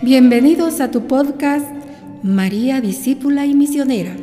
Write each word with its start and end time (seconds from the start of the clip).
Bienvenidos 0.00 0.80
a 0.80 0.92
tu 0.92 1.08
podcast 1.08 1.66
María 2.22 2.80
Discípula 2.80 3.46
y 3.46 3.54
Misionera. 3.54 4.14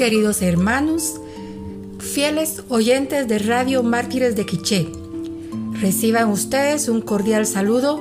Queridos 0.00 0.40
hermanos, 0.40 1.20
fieles 1.98 2.62
oyentes 2.70 3.28
de 3.28 3.38
Radio 3.38 3.82
Mártires 3.82 4.34
de 4.34 4.46
Quiché. 4.46 4.88
Reciban 5.74 6.30
ustedes 6.30 6.88
un 6.88 7.02
cordial 7.02 7.44
saludo 7.44 8.00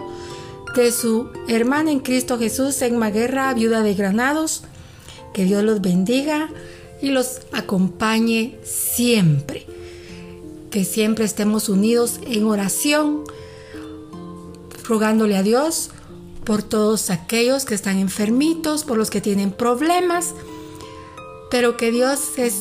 de 0.78 0.94
su 0.94 1.28
hermana 1.50 1.92
en 1.92 2.00
Cristo 2.00 2.40
Jesús, 2.40 2.82
en 2.84 2.98
Maguerra, 2.98 3.54
viuda 3.54 3.84
de 3.84 3.96
Granados. 3.96 4.64
Que 5.34 5.44
Dios 5.44 5.62
los 5.62 5.82
bendiga 5.82 6.50
y 7.02 7.10
los 7.10 7.42
acompañe 7.52 8.58
siempre. 8.64 9.66
Que 10.72 10.86
siempre 10.86 11.26
estemos 11.26 11.68
unidos 11.68 12.22
en 12.26 12.46
oración, 12.46 13.26
rogándole 14.86 15.36
a 15.36 15.44
Dios 15.44 15.90
por 16.46 16.64
todos 16.64 17.10
aquellos 17.10 17.66
que 17.66 17.76
están 17.76 17.98
enfermitos, 17.98 18.86
por 18.86 18.98
los 18.98 19.10
que 19.10 19.20
tienen 19.20 19.52
problemas, 19.52 20.34
pero 21.50 21.78
que 21.78 21.92
Dios 21.92 22.38
es 22.38 22.56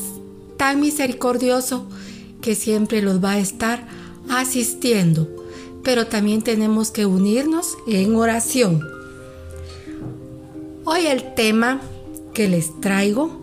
tan 0.56 0.80
misericordioso 0.80 1.86
que 2.40 2.54
siempre 2.54 3.02
los 3.02 3.22
va 3.22 3.32
a 3.32 3.38
estar 3.38 3.86
asistiendo. 4.28 5.28
Pero 5.82 6.06
también 6.06 6.42
tenemos 6.42 6.90
que 6.90 7.06
unirnos 7.06 7.76
en 7.86 8.14
oración. 8.14 8.82
Hoy 10.84 11.06
el 11.06 11.34
tema 11.34 11.80
que 12.34 12.48
les 12.48 12.80
traigo 12.80 13.42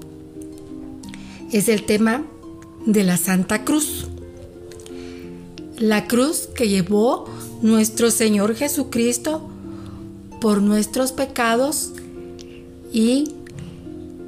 es 1.51 1.69
el 1.69 1.83
tema 1.83 2.23
de 2.85 3.03
la 3.03 3.17
Santa 3.17 3.63
Cruz. 3.63 4.07
La 5.77 6.07
cruz 6.07 6.47
que 6.55 6.69
llevó 6.69 7.25
nuestro 7.61 8.11
Señor 8.11 8.55
Jesucristo 8.55 9.47
por 10.41 10.61
nuestros 10.61 11.11
pecados 11.11 11.91
y 12.91 13.33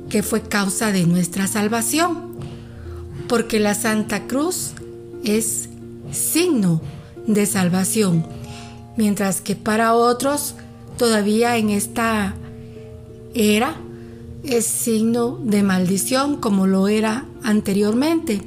que 0.10 0.24
fue 0.24 0.42
causa 0.42 0.92
de 0.92 1.06
nuestra 1.06 1.48
salvación, 1.48 2.38
porque 3.28 3.60
la 3.60 3.76
Santa 3.76 4.28
Cruz 4.28 4.72
es 5.24 5.70
signo 6.12 6.82
de 7.26 7.46
salvación, 7.46 8.26
mientras 8.96 9.42
que 9.42 9.56
para 9.56 9.94
otros 9.94 10.56
todavía 10.98 11.58
en 11.58 11.70
esta 11.70 12.36
era 13.34 13.76
es 14.44 14.66
signo 14.66 15.40
de 15.44 15.62
maldición 15.64 16.38
como 16.38 16.68
lo 16.68 16.88
era 16.88 17.26
anteriormente. 17.44 18.42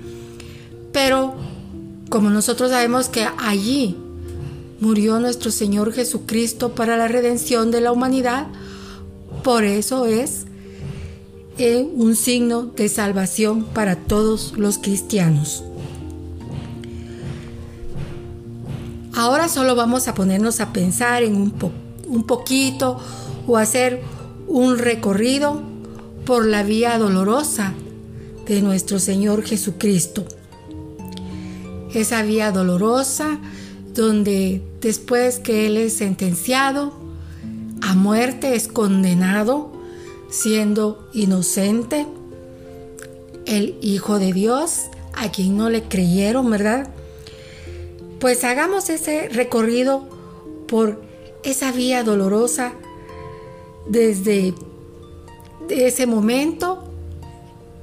Pero 0.93 1.35
como 2.09 2.31
nosotros 2.31 2.71
sabemos 2.71 3.09
que 3.09 3.29
allí 3.39 3.97
murió 4.81 5.21
nuestro 5.21 5.51
Señor 5.51 5.93
Jesucristo 5.93 6.75
para 6.75 6.97
la 6.97 7.07
redención 7.07 7.71
de 7.71 7.83
la 7.83 7.93
humanidad, 7.93 8.49
por 9.45 9.65
eso 9.65 10.07
es 10.07 10.47
eh, 11.59 11.89
un 11.95 12.17
signo 12.17 12.63
de 12.63 12.89
salvación 12.89 13.65
para 13.65 13.97
todos 13.97 14.55
los 14.57 14.79
cristianos. 14.79 15.65
Ahora 19.15 19.49
solo 19.49 19.75
vamos 19.75 20.09
a 20.09 20.15
ponernos 20.15 20.61
a 20.61 20.73
pensar 20.73 21.23
en 21.23 21.35
un, 21.37 21.55
un 22.07 22.25
poquito 22.25 22.99
o 23.47 23.57
hacer 23.57 24.01
un 24.47 24.79
recorrido 24.79 25.63
por 26.25 26.47
la 26.47 26.63
vía 26.63 26.99
dolorosa 26.99 27.75
de 28.47 28.63
nuestro 28.63 28.99
Señor 28.99 29.43
Jesucristo. 29.43 30.25
Esa 31.93 32.23
vía 32.23 32.53
dolorosa 32.53 33.39
donde 33.95 34.63
después 34.81 35.39
que 35.41 35.67
Él 35.67 35.77
es 35.77 35.95
sentenciado 35.95 36.93
a 37.83 37.95
muerte, 37.95 38.55
es 38.55 38.69
condenado 38.69 39.80
siendo 40.31 41.09
inocente, 41.13 42.07
el 43.47 43.77
Hijo 43.83 44.19
de 44.19 44.33
Dios, 44.33 44.85
a 45.13 45.31
quien 45.31 45.57
no 45.57 45.71
le 45.71 45.83
creyeron, 45.83 46.51
¿verdad? 46.51 46.89
Pues 48.21 48.45
hagamos 48.45 48.91
ese 48.91 49.29
recorrido 49.29 50.09
por 50.69 51.03
esa 51.43 51.73
vía 51.73 52.05
dolorosa 52.05 52.73
desde 53.89 54.55
ese 55.69 56.07
momento 56.07 56.85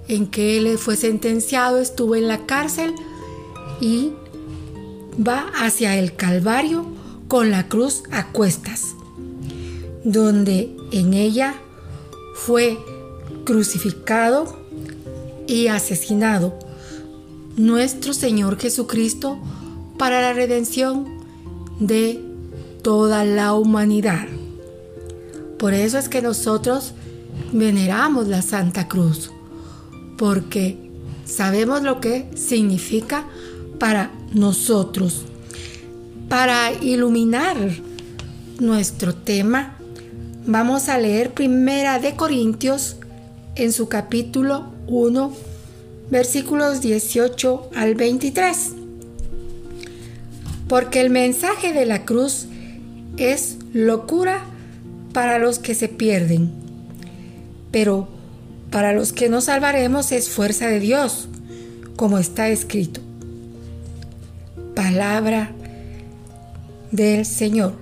en 0.07 0.27
que 0.27 0.57
él 0.57 0.77
fue 0.77 0.95
sentenciado, 0.95 1.79
estuvo 1.79 2.15
en 2.15 2.27
la 2.27 2.45
cárcel 2.45 2.93
y 3.81 4.13
va 5.25 5.51
hacia 5.55 5.97
el 5.97 6.15
Calvario 6.15 6.85
con 7.27 7.51
la 7.51 7.67
cruz 7.67 8.03
a 8.11 8.27
cuestas, 8.31 8.95
donde 10.03 10.73
en 10.91 11.13
ella 11.13 11.55
fue 12.45 12.77
crucificado 13.43 14.57
y 15.47 15.67
asesinado 15.67 16.57
nuestro 17.57 18.13
Señor 18.13 18.59
Jesucristo 18.59 19.39
para 19.97 20.21
la 20.21 20.33
redención 20.33 21.05
de 21.79 22.21
toda 22.83 23.25
la 23.25 23.53
humanidad. 23.53 24.27
Por 25.57 25.73
eso 25.73 25.97
es 25.97 26.07
que 26.07 26.21
nosotros 26.21 26.93
veneramos 27.51 28.27
la 28.27 28.41
Santa 28.41 28.87
Cruz, 28.87 29.31
porque 30.17 30.77
sabemos 31.25 31.81
lo 31.81 31.99
que 31.99 32.29
significa 32.35 33.27
para 33.79 34.11
nosotros. 34.33 35.23
Para 36.29 36.71
iluminar 36.73 37.57
nuestro 38.59 39.15
tema, 39.15 39.76
vamos 40.47 40.89
a 40.89 40.97
leer 40.97 41.33
Primera 41.33 41.99
de 41.99 42.15
Corintios 42.15 42.97
en 43.55 43.71
su 43.71 43.87
capítulo 43.87 44.71
1, 44.87 45.31
versículos 46.09 46.81
18 46.81 47.69
al 47.75 47.93
23. 47.93 48.71
Porque 50.67 51.01
el 51.01 51.11
mensaje 51.11 51.73
de 51.73 51.85
la 51.85 52.03
cruz 52.03 52.47
es 53.17 53.57
locura 53.73 54.43
para 55.13 55.37
los 55.37 55.59
que 55.59 55.75
se 55.75 55.87
pierden, 55.87 56.51
pero 57.71 58.07
para 58.71 58.93
los 58.93 59.13
que 59.13 59.29
nos 59.29 59.45
salvaremos 59.45 60.11
es 60.11 60.29
fuerza 60.29 60.67
de 60.67 60.79
Dios, 60.79 61.27
como 61.95 62.17
está 62.17 62.49
escrito 62.49 63.01
palabra 64.77 65.49
del 66.91 67.25
Señor. 67.25 67.73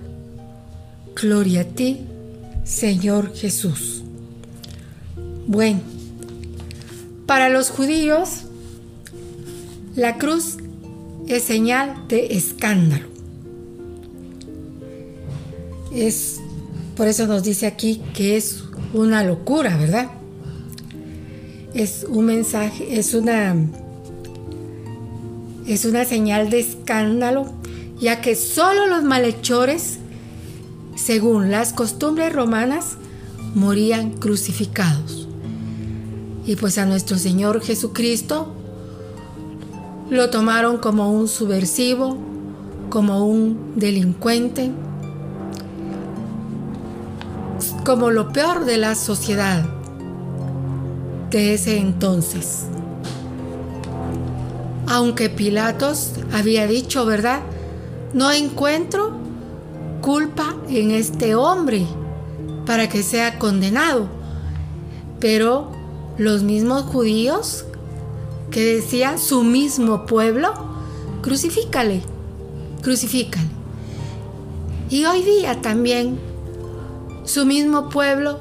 Gloria 1.14 1.60
a 1.60 1.64
ti, 1.64 2.06
Señor 2.66 3.34
Jesús. 3.34 4.02
Bueno, 5.46 5.80
para 7.24 7.48
los 7.48 7.70
judíos, 7.70 8.42
la 9.94 10.18
cruz 10.18 10.56
es 11.28 11.44
señal 11.44 12.08
de 12.08 12.36
escándalo. 12.36 13.06
Es 15.94 16.40
por 16.96 17.06
eso 17.06 17.26
nos 17.26 17.42
dice 17.42 17.66
aquí 17.66 18.02
que 18.14 18.36
es 18.36 18.64
una 18.94 19.22
locura, 19.22 19.76
¿verdad? 19.76 20.10
Es 21.72 22.04
un 22.08 22.26
mensaje, 22.26 22.98
es 22.98 23.14
una 23.14 23.54
es 25.66 25.84
una 25.84 26.04
señal 26.04 26.48
de 26.50 26.60
escándalo, 26.60 27.52
ya 28.00 28.20
que 28.20 28.34
solo 28.34 28.86
los 28.86 29.04
malhechores, 29.04 29.98
según 30.96 31.50
las 31.52 31.72
costumbres 31.72 32.32
romanas, 32.32 32.96
morían 33.54 34.10
crucificados. 34.10 35.28
Y 36.44 36.56
pues 36.56 36.78
a 36.78 36.86
nuestro 36.86 37.18
Señor 37.18 37.60
Jesucristo 37.62 38.52
lo 40.10 40.30
tomaron 40.30 40.78
como 40.78 41.12
un 41.12 41.28
subversivo, 41.28 42.18
como 42.90 43.24
un 43.26 43.74
delincuente, 43.76 44.72
como 47.84 48.10
lo 48.10 48.32
peor 48.32 48.64
de 48.64 48.78
la 48.78 48.96
sociedad 48.96 49.64
de 51.30 51.54
ese 51.54 51.78
entonces 51.78 52.64
aunque 54.86 55.28
Pilatos 55.28 56.12
había 56.32 56.66
dicho, 56.66 57.04
¿verdad? 57.04 57.40
No 58.14 58.30
encuentro 58.32 59.12
culpa 60.06 60.54
en 60.68 60.92
este 60.92 61.34
hombre 61.34 61.84
para 62.64 62.88
que 62.88 63.02
sea 63.02 63.40
condenado. 63.40 64.06
Pero 65.18 65.72
los 66.16 66.44
mismos 66.44 66.84
judíos 66.84 67.64
que 68.52 68.64
decían 68.64 69.18
su 69.18 69.42
mismo 69.42 70.06
pueblo, 70.06 70.54
crucifícale, 71.22 72.02
crucifícale. 72.82 73.48
Y 74.90 75.06
hoy 75.06 75.22
día 75.22 75.60
también 75.60 76.20
su 77.24 77.44
mismo 77.44 77.88
pueblo 77.88 78.38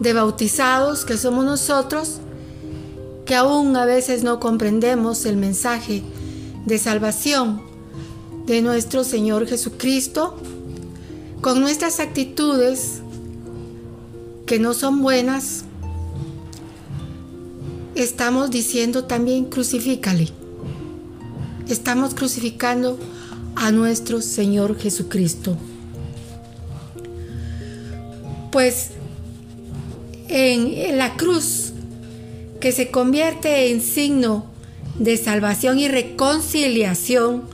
de 0.00 0.14
bautizados 0.14 1.04
que 1.04 1.18
somos 1.18 1.44
nosotros, 1.44 2.20
que 3.26 3.34
aún 3.34 3.76
a 3.76 3.84
veces 3.84 4.22
no 4.22 4.40
comprendemos 4.40 5.26
el 5.26 5.36
mensaje 5.36 6.02
de 6.64 6.78
salvación 6.78 7.60
de 8.46 8.62
nuestro 8.62 9.04
Señor 9.04 9.46
Jesucristo, 9.46 10.38
con 11.40 11.60
nuestras 11.60 12.00
actitudes 12.00 13.00
que 14.46 14.58
no 14.58 14.74
son 14.74 15.02
buenas, 15.02 15.64
estamos 17.94 18.50
diciendo 18.50 19.04
también 19.04 19.44
crucifícale. 19.46 20.28
Estamos 21.68 22.14
crucificando 22.14 22.98
a 23.54 23.70
nuestro 23.70 24.22
Señor 24.22 24.78
Jesucristo. 24.78 25.56
Pues 28.50 28.90
en 30.28 30.96
la 30.96 31.16
cruz, 31.16 31.72
que 32.60 32.72
se 32.72 32.90
convierte 32.90 33.70
en 33.70 33.80
signo 33.80 34.46
de 34.98 35.16
salvación 35.16 35.78
y 35.78 35.88
reconciliación 35.88 37.44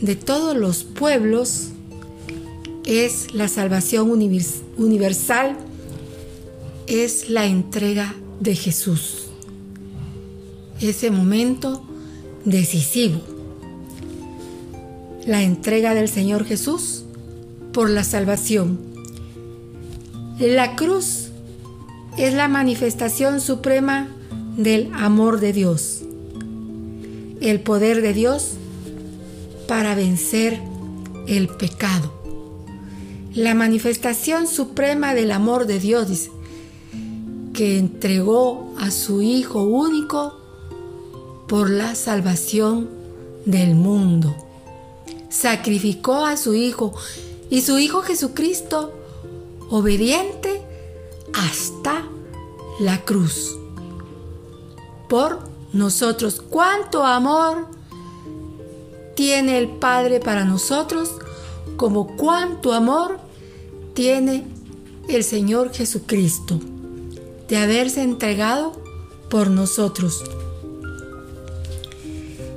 de 0.00 0.16
todos 0.16 0.56
los 0.56 0.84
pueblos, 0.84 1.71
es 2.86 3.34
la 3.34 3.48
salvación 3.48 4.10
universal, 4.10 5.56
es 6.86 7.28
la 7.28 7.46
entrega 7.46 8.14
de 8.40 8.56
Jesús. 8.56 9.28
Ese 10.80 11.10
momento 11.10 11.82
decisivo. 12.44 13.20
La 15.26 15.42
entrega 15.42 15.94
del 15.94 16.08
Señor 16.08 16.44
Jesús 16.44 17.04
por 17.72 17.88
la 17.88 18.02
salvación. 18.02 18.80
La 20.40 20.74
cruz 20.74 21.28
es 22.18 22.34
la 22.34 22.48
manifestación 22.48 23.40
suprema 23.40 24.08
del 24.56 24.90
amor 24.94 25.38
de 25.38 25.52
Dios. 25.52 26.02
El 27.40 27.60
poder 27.60 28.02
de 28.02 28.12
Dios 28.12 28.54
para 29.68 29.94
vencer 29.94 30.60
el 31.26 31.48
pecado. 31.48 32.11
La 33.34 33.54
manifestación 33.54 34.46
suprema 34.46 35.14
del 35.14 35.30
amor 35.30 35.66
de 35.66 35.78
Dios, 35.78 36.28
que 37.54 37.78
entregó 37.78 38.74
a 38.78 38.90
su 38.90 39.22
Hijo 39.22 39.62
único 39.62 40.36
por 41.48 41.70
la 41.70 41.94
salvación 41.94 42.90
del 43.46 43.74
mundo. 43.74 44.36
Sacrificó 45.30 46.26
a 46.26 46.36
su 46.36 46.54
Hijo 46.54 46.92
y 47.48 47.62
su 47.62 47.78
Hijo 47.78 48.02
Jesucristo, 48.02 48.92
obediente 49.70 50.60
hasta 51.32 52.04
la 52.80 53.02
cruz. 53.02 53.56
Por 55.08 55.38
nosotros, 55.72 56.42
cuánto 56.50 57.06
amor 57.06 57.66
tiene 59.14 59.56
el 59.56 59.68
Padre 59.68 60.20
para 60.20 60.44
nosotros, 60.44 61.14
como 61.76 62.16
cuánto 62.16 62.72
amor 62.72 63.18
tiene 63.94 64.44
el 65.08 65.24
Señor 65.24 65.72
Jesucristo 65.72 66.60
de 67.48 67.56
haberse 67.56 68.02
entregado 68.02 68.72
por 69.28 69.50
nosotros. 69.50 70.22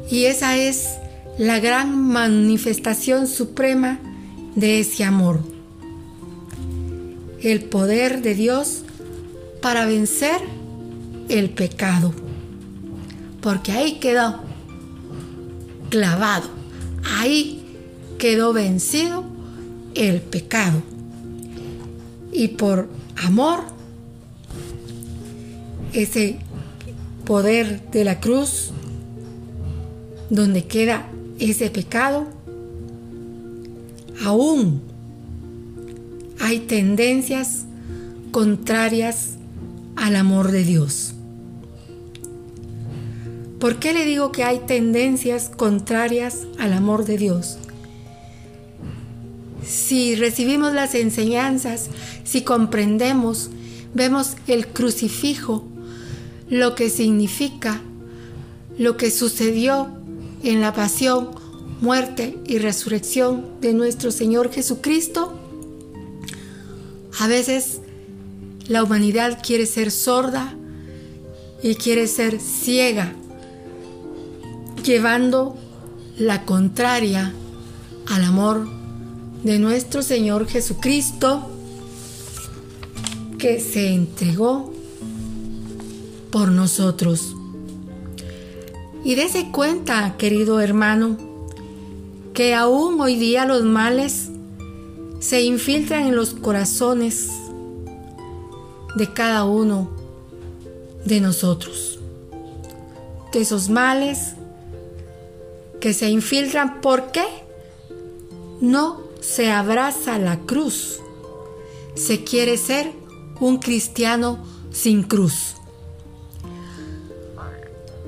Y 0.09 0.25
esa 0.25 0.57
es 0.57 0.89
la 1.37 1.59
gran 1.59 2.07
manifestación 2.07 3.27
suprema 3.27 3.99
de 4.55 4.79
ese 4.79 5.03
amor. 5.03 5.39
El 7.41 7.63
poder 7.65 8.21
de 8.21 8.35
Dios 8.35 8.83
para 9.61 9.85
vencer 9.85 10.37
el 11.27 11.49
pecado. 11.49 12.13
Porque 13.41 13.71
ahí 13.71 13.93
quedó 13.99 14.39
clavado. 15.89 16.49
Ahí 17.17 17.64
quedó 18.17 18.53
vencido 18.53 19.23
el 19.95 20.21
pecado. 20.21 20.81
Y 22.31 22.49
por 22.49 22.89
amor, 23.15 23.61
ese 25.93 26.37
poder 27.25 27.89
de 27.91 28.03
la 28.03 28.19
cruz 28.19 28.71
donde 30.29 30.65
queda 30.65 31.07
ese 31.39 31.69
pecado, 31.69 32.27
aún 34.23 34.81
hay 36.39 36.59
tendencias 36.59 37.65
contrarias 38.31 39.35
al 39.95 40.15
amor 40.15 40.51
de 40.51 40.63
Dios. 40.63 41.13
¿Por 43.59 43.79
qué 43.79 43.93
le 43.93 44.05
digo 44.05 44.31
que 44.31 44.43
hay 44.43 44.59
tendencias 44.59 45.49
contrarias 45.49 46.45
al 46.59 46.73
amor 46.73 47.05
de 47.05 47.17
Dios? 47.17 47.57
Si 49.67 50.15
recibimos 50.15 50.73
las 50.73 50.93
enseñanzas, 50.95 51.89
si 52.23 52.41
comprendemos, 52.43 53.49
vemos 53.93 54.35
el 54.47 54.67
crucifijo, 54.67 55.65
lo 56.49 56.75
que 56.75 56.89
significa, 56.89 57.81
lo 58.77 58.97
que 58.97 59.09
sucedió 59.09 59.89
en 60.43 60.61
la 60.61 60.73
pasión, 60.73 61.31
muerte 61.81 62.37
y 62.45 62.59
resurrección 62.59 63.45
de 63.61 63.73
nuestro 63.73 64.11
Señor 64.11 64.51
Jesucristo, 64.51 65.39
a 67.19 67.27
veces 67.27 67.79
la 68.67 68.83
humanidad 68.83 69.39
quiere 69.41 69.65
ser 69.65 69.91
sorda 69.91 70.53
y 71.63 71.75
quiere 71.75 72.07
ser 72.07 72.39
ciega, 72.39 73.13
llevando 74.83 75.57
la 76.17 76.45
contraria 76.45 77.33
al 78.07 78.23
amor 78.23 78.84
de 79.43 79.59
nuestro 79.59 80.01
Señor 80.01 80.47
Jesucristo, 80.47 81.49
que 83.37 83.59
se 83.59 83.93
entregó 83.93 84.73
por 86.31 86.49
nosotros. 86.49 87.35
Y 89.03 89.15
dése 89.15 89.51
cuenta, 89.51 90.15
querido 90.17 90.59
hermano, 90.59 91.17
que 92.33 92.53
aún 92.53 92.99
hoy 92.99 93.15
día 93.15 93.45
los 93.45 93.63
males 93.63 94.29
se 95.19 95.43
infiltran 95.43 96.07
en 96.07 96.15
los 96.15 96.33
corazones 96.33 97.29
de 98.95 99.13
cada 99.13 99.45
uno 99.45 99.89
de 101.05 101.21
nosotros. 101.21 101.99
De 103.31 103.41
esos 103.41 103.69
males 103.69 104.33
que 105.79 105.93
se 105.93 106.09
infiltran, 106.09 106.81
¿por 106.81 107.11
qué? 107.11 107.25
No 108.59 109.04
se 109.25 109.51
abraza 109.51 110.19
la 110.19 110.39
cruz. 110.39 110.99
Se 111.95 112.23
quiere 112.23 112.57
ser 112.57 112.93
un 113.39 113.57
cristiano 113.57 114.37
sin 114.71 115.03
cruz. 115.03 115.55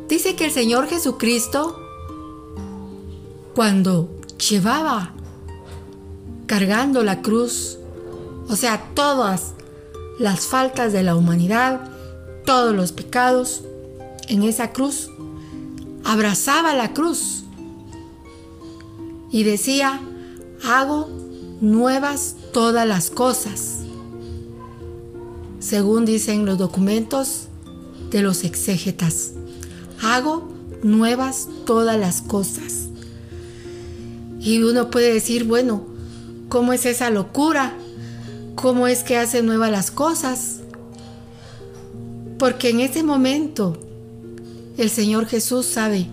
Dice 0.07 0.35
que 0.35 0.45
el 0.45 0.51
Señor 0.51 0.87
Jesucristo, 0.87 1.75
cuando 3.55 4.09
llevaba 4.49 5.13
cargando 6.45 7.03
la 7.03 7.21
cruz, 7.21 7.77
o 8.47 8.55
sea, 8.55 8.91
todas 8.93 9.53
las 10.19 10.45
faltas 10.45 10.93
de 10.93 11.03
la 11.03 11.15
humanidad, 11.15 11.89
todos 12.45 12.75
los 12.75 12.91
pecados 12.91 13.63
en 14.29 14.43
esa 14.43 14.71
cruz, 14.71 15.09
abrazaba 16.05 16.73
la 16.73 16.93
cruz 16.93 17.43
y 19.29 19.43
decía, 19.43 19.99
hago 20.63 21.09
nuevas 21.61 22.35
todas 22.53 22.87
las 22.87 23.09
cosas, 23.09 23.79
según 25.59 26.05
dicen 26.05 26.45
los 26.45 26.57
documentos 26.57 27.47
de 28.11 28.21
los 28.21 28.43
exégetas 28.43 29.33
hago 30.01 30.47
nuevas 30.83 31.47
todas 31.65 31.99
las 31.99 32.21
cosas. 32.21 32.89
Y 34.39 34.61
uno 34.61 34.89
puede 34.89 35.13
decir, 35.13 35.43
bueno, 35.43 35.85
¿cómo 36.49 36.73
es 36.73 36.85
esa 36.85 37.09
locura? 37.09 37.73
¿Cómo 38.55 38.87
es 38.87 39.03
que 39.03 39.17
hace 39.17 39.41
nuevas 39.43 39.71
las 39.71 39.91
cosas? 39.91 40.61
Porque 42.37 42.69
en 42.69 42.79
ese 42.79 43.03
momento 43.03 43.77
el 44.77 44.89
Señor 44.89 45.25
Jesús 45.25 45.65
sabe 45.65 46.07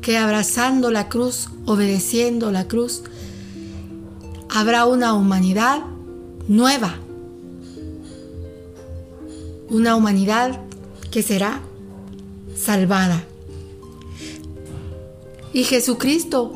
que 0.00 0.16
abrazando 0.16 0.90
la 0.90 1.08
cruz, 1.08 1.48
obedeciendo 1.66 2.52
la 2.52 2.68
cruz, 2.68 3.02
habrá 4.48 4.86
una 4.86 5.14
humanidad 5.14 5.82
nueva. 6.48 6.94
Una 9.68 9.96
humanidad 9.96 10.60
que 11.10 11.22
será 11.22 11.60
salvada. 12.54 13.24
Y 15.52 15.64
Jesucristo, 15.64 16.52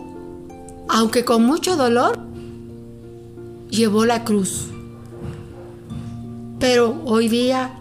aunque 0.88 1.24
con 1.24 1.44
mucho 1.44 1.76
dolor, 1.76 2.18
llevó 3.70 4.04
la 4.04 4.24
cruz. 4.24 4.66
Pero 6.58 7.00
hoy 7.06 7.28
día 7.28 7.78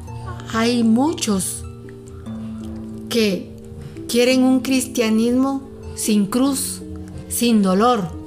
hay 0.54 0.84
muchos 0.84 1.64
que 3.10 3.52
quieren 4.08 4.44
un 4.44 4.62
cristianismo 4.62 5.70
sin 5.96 6.28
cruz, 6.28 6.82
sin 7.28 7.62
dolor. 7.62 8.19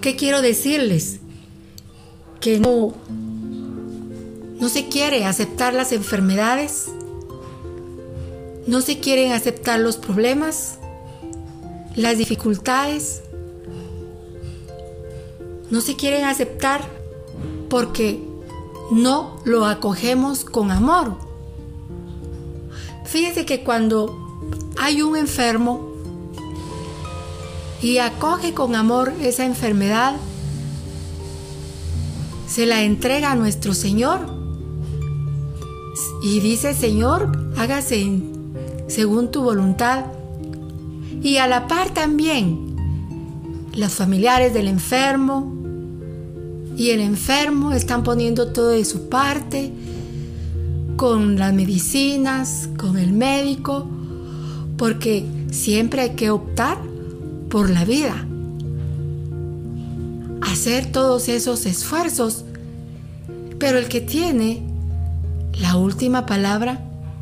¿Qué 0.00 0.16
quiero 0.16 0.40
decirles? 0.40 1.20
Que 2.40 2.58
no, 2.58 2.94
no 4.58 4.68
se 4.70 4.88
quiere 4.88 5.26
aceptar 5.26 5.74
las 5.74 5.92
enfermedades, 5.92 6.86
no 8.66 8.80
se 8.80 8.98
quieren 8.98 9.32
aceptar 9.32 9.78
los 9.78 9.98
problemas, 9.98 10.78
las 11.96 12.16
dificultades, 12.16 13.22
no 15.70 15.82
se 15.82 15.96
quieren 15.96 16.24
aceptar 16.24 16.82
porque 17.68 18.22
no 18.90 19.38
lo 19.44 19.66
acogemos 19.66 20.44
con 20.44 20.70
amor. 20.70 21.18
Fíjense 23.04 23.44
que 23.44 23.62
cuando 23.62 24.16
hay 24.78 25.02
un 25.02 25.16
enfermo 25.16 25.89
y 27.82 27.98
acoge 27.98 28.52
con 28.52 28.74
amor 28.74 29.12
esa 29.22 29.44
enfermedad, 29.44 30.16
se 32.46 32.66
la 32.66 32.82
entrega 32.82 33.32
a 33.32 33.36
nuestro 33.36 33.74
Señor 33.74 34.20
y 36.22 36.40
dice, 36.40 36.74
Señor, 36.74 37.52
hágase 37.56 38.20
según 38.88 39.30
tu 39.30 39.42
voluntad. 39.42 40.06
Y 41.22 41.36
a 41.36 41.46
la 41.46 41.68
par 41.68 41.90
también, 41.90 42.76
los 43.74 43.92
familiares 43.92 44.52
del 44.52 44.68
enfermo 44.68 45.54
y 46.76 46.90
el 46.90 47.00
enfermo 47.00 47.72
están 47.72 48.02
poniendo 48.02 48.52
todo 48.52 48.68
de 48.68 48.84
su 48.84 49.08
parte 49.08 49.72
con 50.96 51.38
las 51.38 51.54
medicinas, 51.54 52.68
con 52.76 52.98
el 52.98 53.12
médico, 53.12 53.86
porque 54.76 55.24
siempre 55.50 56.02
hay 56.02 56.10
que 56.10 56.30
optar 56.30 56.89
por 57.50 57.68
la 57.68 57.84
vida. 57.84 58.26
Hacer 60.40 60.90
todos 60.90 61.28
esos 61.28 61.66
esfuerzos, 61.66 62.44
pero 63.58 63.78
el 63.78 63.88
que 63.88 64.00
tiene 64.00 64.62
la 65.60 65.76
última 65.76 66.26
palabra 66.26 66.80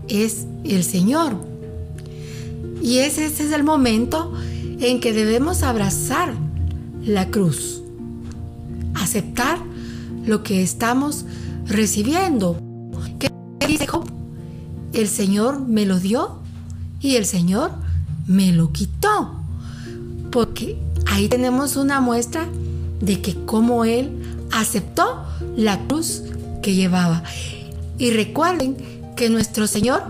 es 0.08 0.46
el 0.64 0.84
Señor. 0.84 1.36
Y 2.82 2.98
ese, 2.98 3.26
es 3.26 3.40
el 3.40 3.64
momento 3.64 4.32
en 4.80 5.00
que 5.00 5.12
debemos 5.12 5.62
abrazar 5.62 6.32
la 7.04 7.28
cruz, 7.30 7.82
aceptar 8.94 9.58
lo 10.24 10.42
que 10.42 10.62
estamos 10.62 11.24
recibiendo. 11.66 12.60
¿Qué 13.18 13.30
dice? 13.66 13.86
El 14.92 15.08
Señor 15.08 15.60
me 15.60 15.84
lo 15.86 15.98
dio 15.98 16.38
y 17.00 17.16
el 17.16 17.24
Señor 17.24 17.72
me 18.26 18.52
lo 18.52 18.72
quitó. 18.72 19.38
Porque 20.30 20.78
ahí 21.06 21.28
tenemos 21.28 21.76
una 21.76 22.00
muestra 22.00 22.46
de 23.00 23.20
que 23.20 23.34
como 23.44 23.84
Él 23.84 24.10
aceptó 24.50 25.24
la 25.56 25.78
cruz 25.86 26.22
que 26.62 26.74
llevaba. 26.74 27.22
Y 27.98 28.10
recuerden 28.10 28.76
que 29.16 29.30
nuestro 29.30 29.66
Señor 29.66 30.02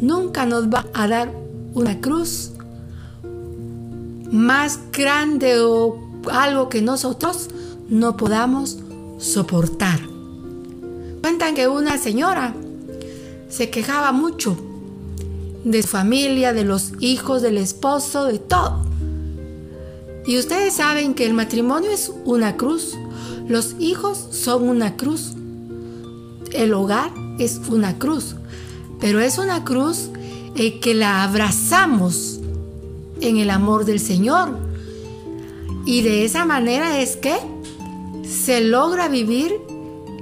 nunca 0.00 0.46
nos 0.46 0.68
va 0.68 0.86
a 0.94 1.08
dar 1.08 1.32
una 1.74 2.00
cruz 2.00 2.52
más 4.30 4.78
grande 4.92 5.60
o 5.60 5.98
algo 6.30 6.68
que 6.68 6.82
nosotros 6.82 7.48
no 7.88 8.16
podamos 8.16 8.78
soportar. 9.18 10.00
Cuentan 11.20 11.54
que 11.54 11.68
una 11.68 11.98
señora 11.98 12.54
se 13.48 13.70
quejaba 13.70 14.12
mucho 14.12 14.56
de 15.64 15.82
su 15.82 15.88
familia, 15.88 16.52
de 16.52 16.64
los 16.64 16.92
hijos, 17.00 17.42
del 17.42 17.58
esposo, 17.58 18.24
de 18.24 18.38
todo. 18.38 18.89
Y 20.26 20.38
ustedes 20.38 20.74
saben 20.74 21.14
que 21.14 21.26
el 21.26 21.34
matrimonio 21.34 21.90
es 21.90 22.12
una 22.24 22.56
cruz, 22.56 22.96
los 23.48 23.74
hijos 23.78 24.26
son 24.30 24.68
una 24.68 24.96
cruz, 24.96 25.32
el 26.52 26.74
hogar 26.74 27.10
es 27.38 27.60
una 27.68 27.98
cruz, 27.98 28.36
pero 29.00 29.20
es 29.20 29.38
una 29.38 29.64
cruz 29.64 30.10
eh, 30.56 30.78
que 30.80 30.94
la 30.94 31.22
abrazamos 31.22 32.40
en 33.20 33.38
el 33.38 33.50
amor 33.50 33.84
del 33.84 34.00
Señor. 34.00 34.56
Y 35.86 36.02
de 36.02 36.24
esa 36.24 36.44
manera 36.44 37.00
es 37.00 37.16
que 37.16 37.36
se 38.28 38.60
logra 38.60 39.08
vivir 39.08 39.54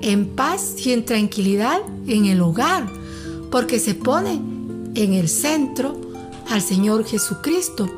en 0.01 0.27
paz 0.29 0.75
y 0.85 0.93
en 0.93 1.05
tranquilidad 1.05 1.81
en 2.07 2.27
el 2.27 2.41
hogar, 2.41 2.89
porque 3.51 3.79
se 3.79 3.95
pone 3.95 4.41
en 4.95 5.13
el 5.13 5.29
centro 5.29 6.01
al 6.49 6.63
Señor 6.63 7.05
Jesucristo. 7.05 7.98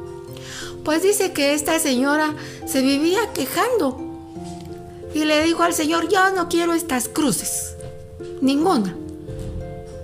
Pues 0.84 1.02
dice 1.02 1.32
que 1.32 1.54
esta 1.54 1.78
señora 1.78 2.34
se 2.66 2.80
vivía 2.80 3.20
quejando 3.34 3.98
y 5.14 5.24
le 5.24 5.44
dijo 5.44 5.62
al 5.62 5.74
Señor, 5.74 6.08
yo 6.08 6.30
no 6.30 6.48
quiero 6.48 6.72
estas 6.72 7.08
cruces, 7.08 7.74
ninguna. 8.40 8.96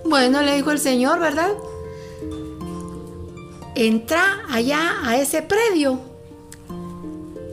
Bueno, 0.05 0.43
le 0.43 0.57
dijo 0.57 0.71
el 0.71 0.79
Señor, 0.79 1.19
¿verdad? 1.21 1.53
Entra 3.75 4.45
allá 4.51 4.97
a 5.05 5.17
ese 5.17 5.43
predio 5.43 6.01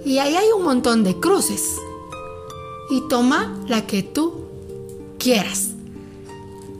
y 0.05 0.19
ahí 0.19 0.35
hay 0.35 0.47
un 0.55 0.63
montón 0.63 1.03
de 1.03 1.19
cruces 1.19 1.77
y 2.89 3.01
toma 3.07 3.57
la 3.67 3.87
que 3.87 4.03
tú 4.03 4.43
quieras. 5.17 5.69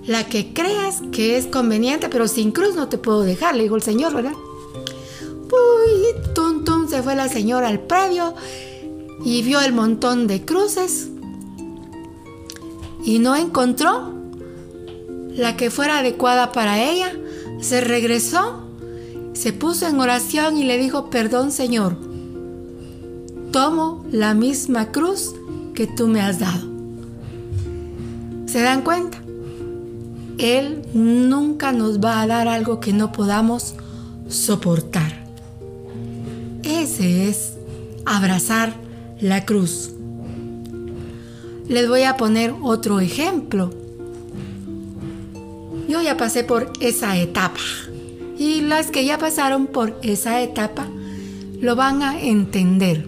La 0.06 0.28
que 0.28 0.54
creas 0.54 1.02
que 1.14 1.38
es 1.38 1.48
conveniente, 1.48 2.10
pero 2.10 2.28
sin 2.28 2.52
cruz 2.52 2.76
no 2.76 2.90
te 2.90 2.98
puedo 2.98 3.22
dejar, 3.22 3.56
le 3.56 3.64
dijo 3.64 3.78
el 3.78 3.82
Señor, 3.82 4.14
¿verdad? 4.14 4.34
Uy, 5.54 6.34
tum, 6.34 6.64
tum, 6.64 6.88
se 6.88 7.04
fue 7.04 7.16
la 7.16 7.30
señora 7.30 7.68
al 7.68 7.80
predio 7.80 8.34
y 9.24 9.42
vio 9.44 9.62
el 9.62 9.74
montón 9.74 10.28
de 10.28 10.44
cruces 10.44 11.10
y 13.04 13.20
no 13.20 13.36
encontró 13.36 14.14
la 15.36 15.58
que 15.58 15.70
fuera 15.70 16.00
adecuada 16.00 16.52
para 16.52 16.82
ella, 16.82 17.12
se 17.60 17.82
regresó, 17.82 18.68
se 19.34 19.52
puso 19.54 19.88
en 19.88 20.00
oración 20.00 20.58
y 20.58 20.64
le 20.64 20.78
dijo, 20.78 21.10
perdón 21.10 21.52
Señor, 21.52 21.98
tomo 23.52 24.06
la 24.12 24.34
misma 24.34 24.92
cruz 24.92 25.34
que 25.74 25.88
tú 25.88 26.08
me 26.08 26.22
has 26.22 26.40
dado. 26.40 26.68
¿Se 28.46 28.62
dan 28.62 28.84
cuenta? 28.84 29.18
Él 30.38 30.84
nunca 30.94 31.72
nos 31.72 32.00
va 32.00 32.22
a 32.22 32.28
dar 32.28 32.48
algo 32.48 32.80
que 32.80 32.94
no 32.94 33.12
podamos 33.12 33.76
soportar. 34.28 35.23
Ese 36.64 37.30
es 37.30 37.54
abrazar 38.06 38.74
la 39.20 39.46
cruz. 39.46 39.92
Les 41.68 41.88
voy 41.88 42.04
a 42.04 42.18
poner 42.18 42.54
otro 42.62 43.00
ejemplo. 43.00 43.70
Yo 45.88 46.02
ya 46.02 46.18
pasé 46.18 46.44
por 46.44 46.72
esa 46.80 47.18
etapa 47.18 47.60
y 48.38 48.62
las 48.62 48.92
que 48.92 49.06
ya 49.06 49.18
pasaron 49.18 49.68
por 49.68 50.00
esa 50.02 50.42
etapa 50.42 50.88
lo 51.60 51.76
van 51.76 52.02
a 52.02 52.20
entender. 52.20 53.08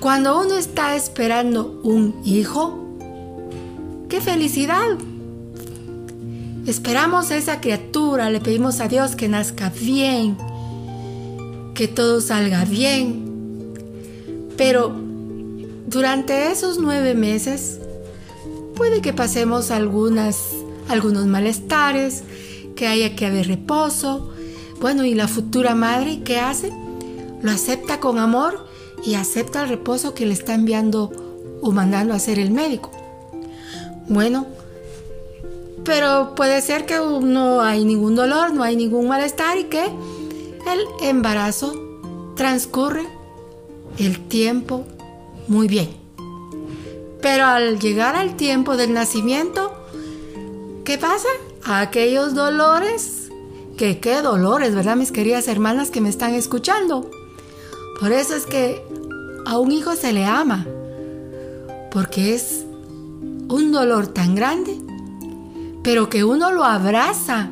Cuando 0.00 0.40
uno 0.40 0.56
está 0.56 0.94
esperando 0.94 1.80
un 1.82 2.20
hijo, 2.24 2.78
¡qué 4.08 4.20
felicidad! 4.20 4.98
Esperamos 6.66 7.30
a 7.30 7.36
esa 7.36 7.60
criatura, 7.60 8.30
le 8.30 8.40
pedimos 8.40 8.80
a 8.80 8.88
Dios 8.88 9.16
que 9.16 9.28
nazca 9.28 9.70
bien, 9.70 10.36
que 11.76 11.86
todo 11.86 12.20
salga 12.20 12.64
bien. 12.64 13.74
Pero 14.56 14.92
durante 15.86 16.50
esos 16.50 16.78
nueve 16.78 17.14
meses 17.14 17.78
puede 18.74 19.00
que 19.02 19.12
pasemos 19.12 19.70
algunos 19.70 20.34
malestares, 21.26 22.24
que 22.74 22.86
haya 22.88 23.14
que 23.14 23.26
haber 23.26 23.46
reposo. 23.46 24.32
Bueno, 24.80 25.04
y 25.04 25.14
la 25.14 25.28
futura 25.28 25.74
madre, 25.74 26.22
¿qué 26.24 26.38
hace? 26.38 26.72
Lo 27.42 27.50
acepta 27.50 28.00
con 28.00 28.18
amor 28.18 28.66
y 29.04 29.14
acepta 29.14 29.62
el 29.62 29.68
reposo 29.68 30.14
que 30.14 30.26
le 30.26 30.32
está 30.32 30.54
enviando 30.54 31.12
o 31.60 31.70
mandando 31.72 32.14
a 32.14 32.16
hacer 32.16 32.38
el 32.38 32.50
médico. 32.50 32.90
Bueno, 34.08 34.46
pero 35.84 36.34
puede 36.34 36.62
ser 36.62 36.86
que 36.86 36.96
no 36.96 37.60
hay 37.60 37.84
ningún 37.84 38.14
dolor, 38.14 38.54
no 38.54 38.62
hay 38.62 38.76
ningún 38.76 39.08
malestar 39.08 39.58
y 39.58 39.64
que 39.64 39.84
el 40.66 40.80
embarazo 41.00 41.74
transcurre 42.34 43.06
el 43.98 44.20
tiempo 44.28 44.86
muy 45.48 45.68
bien. 45.68 45.90
Pero 47.22 47.44
al 47.44 47.78
llegar 47.78 48.14
al 48.14 48.36
tiempo 48.36 48.76
del 48.76 48.92
nacimiento, 48.92 49.72
¿Qué 50.86 50.98
pasa? 50.98 51.26
Aquellos 51.64 52.36
dolores, 52.36 53.32
que 53.76 53.98
qué 53.98 54.22
dolores, 54.22 54.72
¿verdad, 54.72 54.94
mis 54.94 55.10
queridas 55.10 55.48
hermanas 55.48 55.90
que 55.90 56.00
me 56.00 56.08
están 56.08 56.32
escuchando? 56.32 57.10
Por 57.98 58.12
eso 58.12 58.36
es 58.36 58.46
que 58.46 58.80
a 59.46 59.58
un 59.58 59.72
hijo 59.72 59.96
se 59.96 60.12
le 60.12 60.24
ama, 60.24 60.64
porque 61.90 62.36
es 62.36 62.64
un 63.48 63.72
dolor 63.72 64.06
tan 64.06 64.36
grande, 64.36 64.78
pero 65.82 66.08
que 66.08 66.22
uno 66.22 66.52
lo 66.52 66.62
abraza 66.62 67.50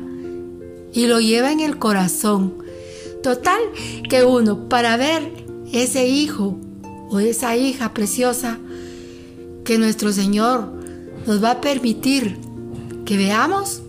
y 0.93 1.07
lo 1.07 1.19
lleva 1.19 1.51
en 1.51 1.59
el 1.59 1.77
corazón. 1.77 2.53
Total, 3.25 3.59
que 4.07 4.23
uno 4.23 4.69
para 4.69 4.97
ver 4.97 5.31
ese 5.73 6.07
hijo 6.07 6.59
o 7.09 7.17
esa 7.17 7.57
hija 7.57 7.91
preciosa 7.91 8.59
que 9.63 9.79
nuestro 9.79 10.11
Señor 10.11 10.71
nos 11.25 11.43
va 11.43 11.49
a 11.49 11.59
permitir 11.59 12.37
que 13.03 13.17
veamos 13.17 13.81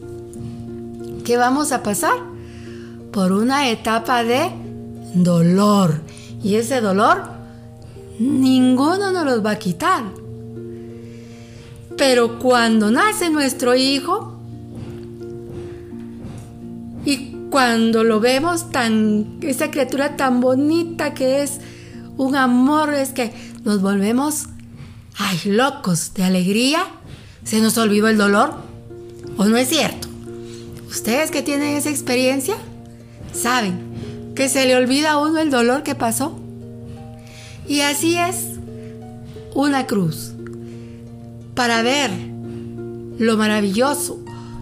que 1.22 1.37
vamos 1.37 1.72
a 1.72 1.83
pasar 1.83 2.16
por 3.12 3.33
una 3.33 3.68
etapa 3.68 4.25
de 4.25 4.51
dolor. 5.12 6.01
Y 6.42 6.55
ese 6.55 6.81
dolor 6.81 7.25
ninguno 8.18 9.12
nos 9.12 9.27
los 9.27 9.44
va 9.44 9.51
a 9.51 9.59
quitar. 9.59 10.05
Pero 11.99 12.38
cuando 12.38 12.90
nace 12.90 13.29
nuestro 13.29 13.75
hijo 13.75 14.40
y 17.05 17.36
cuando 17.50 18.04
lo 18.04 18.20
vemos 18.20 18.70
tan, 18.70 19.38
esa 19.42 19.70
criatura 19.70 20.16
tan 20.16 20.40
bonita 20.40 21.14
que 21.14 21.42
es 21.42 21.61
un 22.16 22.37
amor, 22.37 22.94
es 22.94 23.11
que 23.11 23.32
nos 23.64 23.80
volvemos, 23.82 24.46
ay, 25.16 25.38
locos 25.44 26.12
de 26.14 26.24
alegría, 26.24 26.85
se 27.44 27.61
nos 27.61 27.78
olvidó 27.78 28.09
el 28.09 28.18
dolor. 28.18 28.54
¿O 29.37 29.44
no 29.44 29.56
es 29.56 29.68
cierto? 29.68 30.09
Ustedes 30.88 31.30
que 31.30 31.42
tienen 31.42 31.76
esa 31.76 31.90
experiencia, 31.90 32.56
saben 33.32 34.32
que 34.35 34.48
se 34.48 34.66
le 34.66 34.76
olvida 34.76 35.12
a 35.12 35.18
uno 35.18 35.38
el 35.40 35.50
dolor 35.50 35.82
que 35.82 35.94
pasó. 35.94 36.38
Y 37.68 37.80
así 37.80 38.16
es 38.16 38.50
una 39.54 39.87
cruz. 39.87 40.32
Para 41.54 41.82
ver 41.82 42.11
lo 43.18 43.37
maravilloso, 43.37 44.18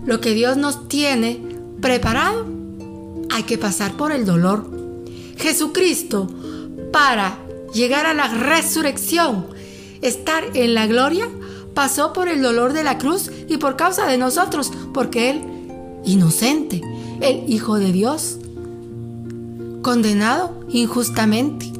lo 0.06 0.20
que 0.20 0.34
Dios 0.34 0.56
nos 0.56 0.88
tiene 0.88 1.40
preparado, 1.80 2.46
hay 3.30 3.44
que 3.44 3.58
pasar 3.58 3.96
por 3.96 4.12
el 4.12 4.24
dolor. 4.24 4.70
Jesucristo, 5.36 6.28
para 6.92 7.38
llegar 7.72 8.06
a 8.06 8.14
la 8.14 8.28
resurrección, 8.28 9.46
estar 10.00 10.44
en 10.54 10.74
la 10.74 10.86
gloria, 10.86 11.28
pasó 11.74 12.12
por 12.12 12.28
el 12.28 12.40
dolor 12.42 12.72
de 12.72 12.84
la 12.84 12.98
cruz 12.98 13.30
y 13.48 13.56
por 13.56 13.76
causa 13.76 14.06
de 14.06 14.18
nosotros, 14.18 14.72
porque 14.92 15.30
Él, 15.30 15.42
inocente, 16.04 16.80
el 17.20 17.44
Hijo 17.52 17.78
de 17.78 17.92
Dios, 17.92 18.38
condenado 19.82 20.64
injustamente. 20.68 21.70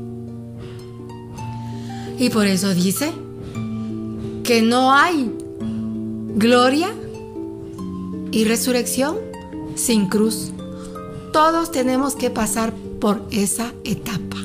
Y 2.18 2.30
por 2.30 2.46
eso 2.46 2.74
dice 2.74 3.12
que 4.44 4.62
no 4.62 4.92
hay 4.92 5.32
gloria 6.36 6.92
y 8.30 8.44
resurrección 8.44 9.16
sin 9.74 10.06
cruz. 10.08 10.53
Todos 11.34 11.72
tenemos 11.72 12.14
que 12.14 12.30
pasar 12.30 12.72
por 13.00 13.26
esa 13.32 13.72
etapa. 13.82 14.36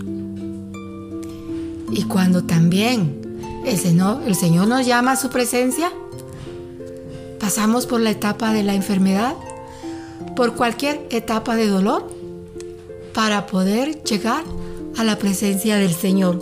Y 1.92 2.06
cuando 2.06 2.46
también 2.46 3.62
el 3.64 3.78
Señor, 3.78 4.68
nos 4.68 4.88
llama 4.88 5.12
a 5.12 5.16
su 5.16 5.30
presencia, 5.30 5.92
pasamos 7.40 7.86
por 7.86 8.02
la 8.02 8.10
etapa 8.10 8.54
de 8.54 8.64
la 8.64 8.74
enfermedad, 8.74 9.36
por 10.36 10.56
cualquier 10.56 11.06
etapa 11.12 11.56
de 11.56 11.68
dolor, 11.68 12.10
para 13.14 13.46
poder 13.46 14.04
llegar 14.04 14.44
a 14.98 15.04
la 15.04 15.20
presencia 15.20 15.76
del 15.76 15.94
Señor. 15.94 16.40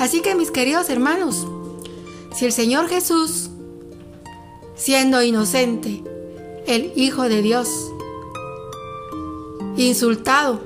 Así 0.00 0.20
que 0.20 0.34
mis 0.34 0.50
queridos 0.50 0.90
hermanos, 0.90 1.46
si 2.34 2.44
el 2.44 2.52
Señor 2.52 2.88
Jesús, 2.88 3.50
siendo 4.74 5.22
inocente, 5.22 6.02
el 6.66 6.92
Hijo 6.96 7.28
de 7.28 7.40
Dios, 7.40 7.68
insultado, 9.88 10.60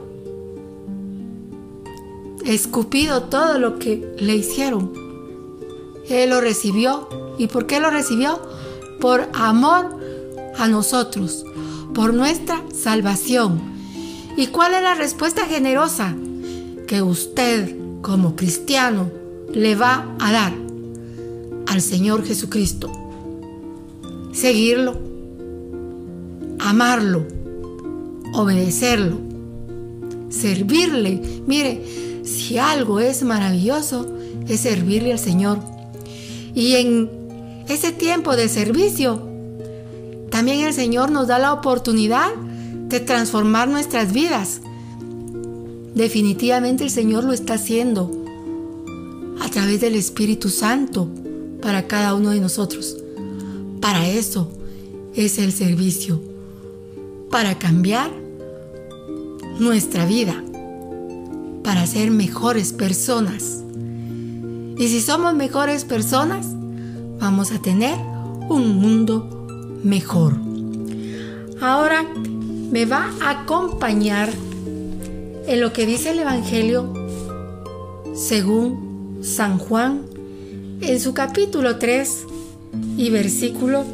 escupido 2.44 3.24
todo 3.24 3.58
lo 3.58 3.78
que 3.78 4.14
le 4.18 4.36
hicieron, 4.36 4.92
Él 6.08 6.30
lo 6.30 6.40
recibió. 6.40 7.08
¿Y 7.36 7.48
por 7.48 7.66
qué 7.66 7.80
lo 7.80 7.90
recibió? 7.90 8.40
Por 9.00 9.28
amor 9.32 9.98
a 10.56 10.68
nosotros, 10.68 11.44
por 11.92 12.14
nuestra 12.14 12.62
salvación 12.72 13.74
¿Y 14.36 14.48
cuál 14.48 14.74
es 14.74 14.82
la 14.82 14.94
respuesta 14.94 15.46
generosa 15.46 16.14
que 16.88 17.02
usted 17.02 17.76
como 18.02 18.34
cristiano 18.34 19.08
le 19.52 19.76
va 19.76 20.12
a 20.18 20.32
dar 20.32 20.52
al 21.68 21.80
Señor 21.80 22.24
Jesucristo? 22.24 22.90
Seguirlo, 24.32 24.98
amarlo, 26.58 27.26
obedecerlo, 28.34 29.18
servirle. 30.28 31.22
Mire, 31.46 32.22
si 32.24 32.58
algo 32.58 33.00
es 33.00 33.22
maravilloso, 33.22 34.06
es 34.48 34.60
servirle 34.60 35.12
al 35.12 35.18
Señor. 35.18 35.58
Y 36.54 36.74
en 36.74 37.10
ese 37.68 37.92
tiempo 37.92 38.36
de 38.36 38.48
servicio, 38.48 39.22
también 40.30 40.60
el 40.60 40.74
Señor 40.74 41.10
nos 41.10 41.28
da 41.28 41.38
la 41.38 41.52
oportunidad 41.52 42.34
de 42.88 43.00
transformar 43.00 43.68
nuestras 43.68 44.12
vidas. 44.12 44.60
Definitivamente 45.94 46.84
el 46.84 46.90
Señor 46.90 47.24
lo 47.24 47.32
está 47.32 47.54
haciendo 47.54 48.10
a 49.40 49.48
través 49.48 49.80
del 49.80 49.94
Espíritu 49.94 50.48
Santo 50.48 51.08
para 51.62 51.86
cada 51.86 52.14
uno 52.14 52.30
de 52.30 52.40
nosotros. 52.40 52.96
Para 53.80 54.08
eso 54.08 54.50
es 55.14 55.38
el 55.38 55.52
servicio, 55.52 56.20
para 57.30 57.58
cambiar 57.58 58.23
nuestra 59.58 60.06
vida, 60.06 60.42
para 61.62 61.86
ser 61.86 62.10
mejores 62.10 62.72
personas. 62.72 63.62
Y 64.76 64.88
si 64.88 65.00
somos 65.00 65.34
mejores 65.34 65.84
personas, 65.84 66.46
vamos 67.20 67.52
a 67.52 67.60
tener 67.60 67.96
un 68.48 68.76
mundo 68.76 69.46
mejor. 69.82 70.34
Ahora 71.60 72.04
me 72.70 72.84
va 72.84 73.10
a 73.22 73.30
acompañar 73.30 74.30
en 75.46 75.60
lo 75.60 75.72
que 75.72 75.86
dice 75.86 76.10
el 76.10 76.18
Evangelio 76.18 76.92
según 78.14 79.20
San 79.22 79.58
Juan 79.58 80.02
en 80.80 81.00
su 81.00 81.14
capítulo 81.14 81.78
3 81.78 82.26
y 82.96 83.10
versículo 83.10 83.84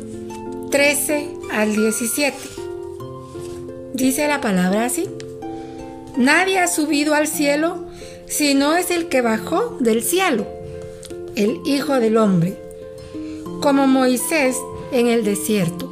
13 0.70 1.28
al 1.52 1.74
17. 1.74 2.36
Dice 3.94 4.26
la 4.28 4.40
palabra 4.40 4.86
así. 4.86 5.04
Nadie 6.16 6.58
ha 6.58 6.68
subido 6.68 7.14
al 7.14 7.26
cielo 7.26 7.86
si 8.26 8.54
no 8.54 8.76
es 8.76 8.90
el 8.90 9.08
que 9.08 9.22
bajó 9.22 9.76
del 9.80 10.02
cielo, 10.02 10.46
el 11.36 11.60
Hijo 11.64 11.94
del 11.94 12.16
Hombre. 12.16 12.56
Como 13.60 13.86
Moisés 13.86 14.56
en 14.92 15.06
el 15.06 15.24
desierto 15.24 15.90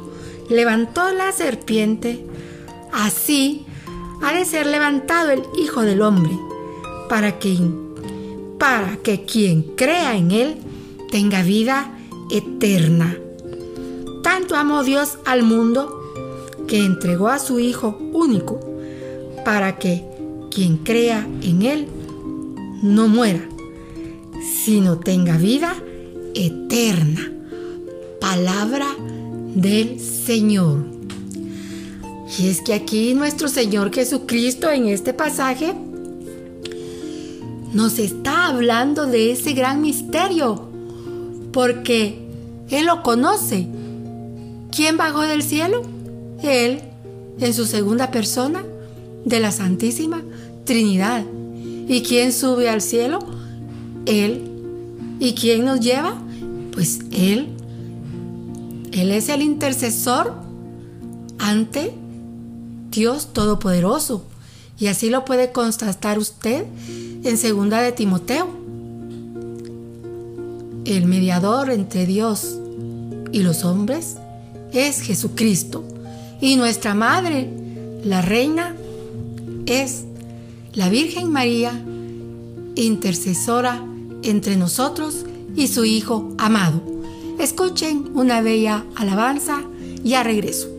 levantó 0.49 1.11
la 1.11 1.31
serpiente 1.31 2.25
Así 2.91 3.65
ha 4.21 4.33
de 4.33 4.45
ser 4.45 4.65
levantado 4.65 5.31
el 5.31 5.43
Hijo 5.57 5.81
del 5.81 6.01
Hombre, 6.01 6.31
para 7.07 7.39
que, 7.39 7.57
para 8.57 8.97
que 8.97 9.25
quien 9.25 9.63
crea 9.75 10.17
en 10.17 10.31
Él 10.31 10.57
tenga 11.11 11.43
vida 11.43 11.91
eterna. 12.31 13.17
Tanto 14.23 14.55
amó 14.55 14.83
Dios 14.83 15.17
al 15.25 15.43
mundo 15.43 15.95
que 16.67 16.83
entregó 16.83 17.29
a 17.29 17.39
su 17.39 17.59
Hijo 17.59 17.97
único, 18.11 18.59
para 19.45 19.77
que 19.77 20.08
quien 20.49 20.77
crea 20.77 21.27
en 21.41 21.61
Él 21.61 21.87
no 22.81 23.07
muera, 23.07 23.47
sino 24.63 24.99
tenga 24.99 25.37
vida 25.37 25.75
eterna. 26.33 27.31
Palabra 28.19 28.87
del 29.55 29.99
Señor. 29.99 30.85
Y 32.37 32.47
es 32.47 32.61
que 32.61 32.73
aquí 32.73 33.13
nuestro 33.13 33.47
Señor 33.47 33.93
Jesucristo 33.93 34.69
en 34.69 34.87
este 34.87 35.13
pasaje 35.13 35.73
nos 37.73 37.99
está 37.99 38.47
hablando 38.47 39.05
de 39.05 39.31
ese 39.31 39.53
gran 39.53 39.81
misterio, 39.81 40.69
porque 41.51 42.19
Él 42.69 42.85
lo 42.85 43.03
conoce. 43.03 43.67
¿Quién 44.71 44.97
bajó 44.97 45.21
del 45.21 45.43
cielo? 45.43 45.81
Él, 46.43 46.81
en 47.39 47.53
su 47.53 47.65
segunda 47.65 48.11
persona, 48.11 48.63
de 49.25 49.39
la 49.39 49.51
Santísima 49.51 50.23
Trinidad. 50.69 51.25
¿Y 51.87 52.03
quién 52.03 52.31
sube 52.31 52.69
al 52.69 52.83
cielo? 52.83 53.17
Él. 54.05 54.43
¿Y 55.19 55.33
quién 55.33 55.65
nos 55.65 55.79
lleva? 55.79 56.13
Pues 56.73 56.99
Él. 57.11 57.47
Él 58.91 59.11
es 59.11 59.29
el 59.29 59.41
intercesor 59.41 60.31
ante 61.39 61.91
Dios 62.91 63.33
Todopoderoso. 63.33 64.25
Y 64.77 64.85
así 64.85 65.09
lo 65.09 65.25
puede 65.25 65.51
constatar 65.51 66.19
usted 66.19 66.65
en 67.23 67.37
segunda 67.37 67.81
de 67.81 67.91
Timoteo. 67.91 68.47
El 70.85 71.07
mediador 71.07 71.71
entre 71.71 72.05
Dios 72.05 72.59
y 73.31 73.39
los 73.39 73.65
hombres 73.65 74.17
es 74.71 75.01
Jesucristo. 75.01 75.83
Y 76.39 76.57
nuestra 76.57 76.93
madre, 76.93 77.49
la 78.03 78.21
reina, 78.21 78.75
es 79.65 80.03
la 80.79 80.87
Virgen 80.87 81.29
María, 81.29 81.73
intercesora 82.75 83.83
entre 84.23 84.55
nosotros 84.55 85.25
y 85.53 85.67
su 85.67 85.83
Hijo 85.83 86.33
amado. 86.37 86.81
Escuchen 87.37 88.11
una 88.13 88.39
bella 88.39 88.85
alabanza, 88.95 89.61
ya 90.05 90.23
regreso. 90.23 90.78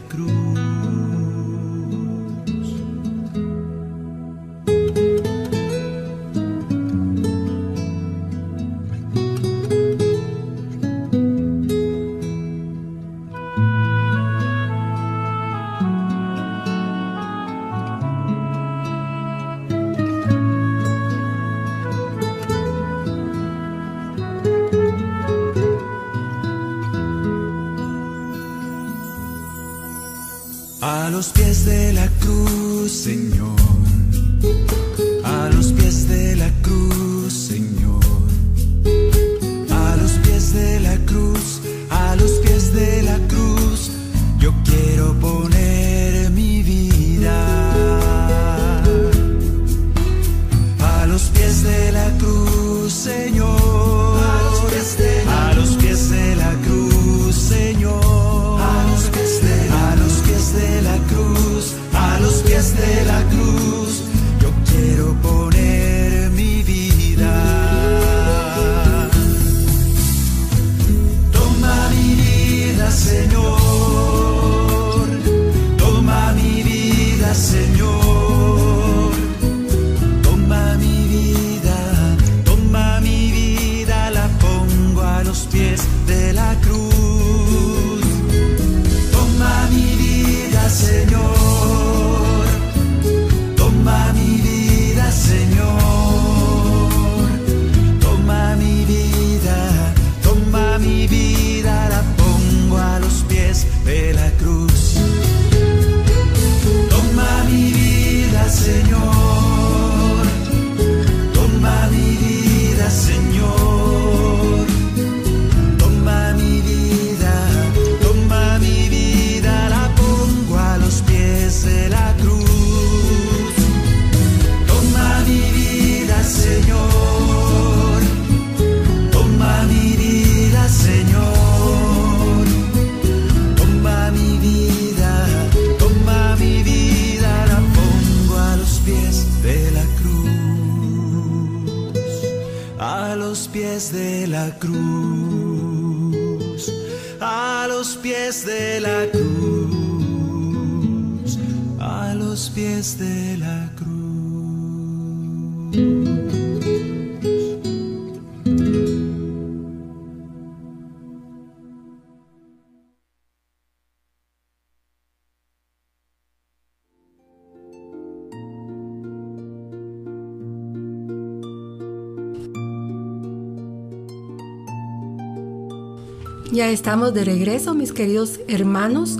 ya 176.61 176.69
estamos 176.69 177.11
de 177.15 177.25
regreso, 177.25 177.73
mis 177.73 177.91
queridos 177.91 178.39
hermanos. 178.47 179.17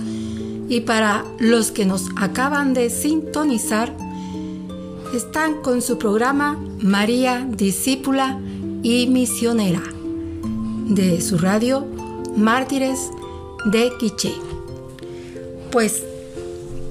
Y 0.68 0.82
para 0.82 1.24
los 1.40 1.72
que 1.72 1.84
nos 1.84 2.04
acaban 2.14 2.72
de 2.72 2.88
sintonizar, 2.88 3.92
están 5.12 5.60
con 5.60 5.82
su 5.82 5.98
programa 5.98 6.56
María 6.78 7.44
Discípula 7.50 8.38
y 8.84 9.08
Misionera 9.08 9.82
de 10.86 11.20
su 11.20 11.36
radio 11.36 11.84
Mártires 12.36 13.10
de 13.72 13.90
Quiché. 13.98 14.34
Pues 15.72 16.04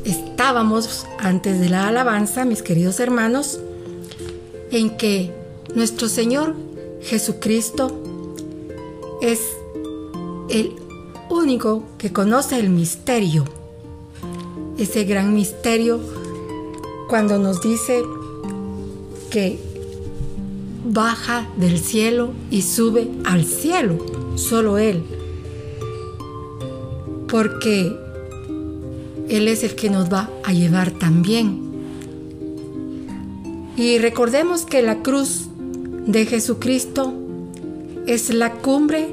estábamos 0.04 1.06
antes 1.18 1.62
de 1.62 1.70
la 1.70 1.88
alabanza, 1.88 2.44
mis 2.44 2.62
queridos 2.62 3.00
hermanos, 3.00 3.58
en 4.70 4.98
que 4.98 5.34
nuestro 5.76 6.10
Señor 6.10 6.56
Jesucristo 7.04 8.04
es 9.22 9.40
el 10.52 10.74
único 11.30 11.84
que 11.98 12.12
conoce 12.12 12.60
el 12.60 12.70
misterio, 12.70 13.46
ese 14.78 15.06
gran 15.06 15.34
misterio 15.34 16.00
cuando 17.08 17.38
nos 17.38 17.62
dice 17.62 18.04
que 19.30 19.58
baja 20.86 21.48
del 21.56 21.80
cielo 21.80 22.32
y 22.50 22.64
sube 22.64 23.10
al 23.24 23.46
cielo, 23.46 23.98
solo 24.36 24.78
Él, 24.78 25.04
porque 27.30 27.96
Él 29.30 29.48
es 29.48 29.64
el 29.64 29.76
que 29.76 29.90
nos 29.90 30.12
va 30.12 30.30
a 30.44 30.52
llevar 30.52 30.92
también. 30.92 31.62
Y 33.78 34.00
recordemos 34.00 34.66
que 34.66 34.82
la 34.82 35.02
cruz 35.02 35.48
de 36.06 36.26
Jesucristo 36.26 37.14
es 38.06 38.34
la 38.34 38.52
cumbre 38.54 39.08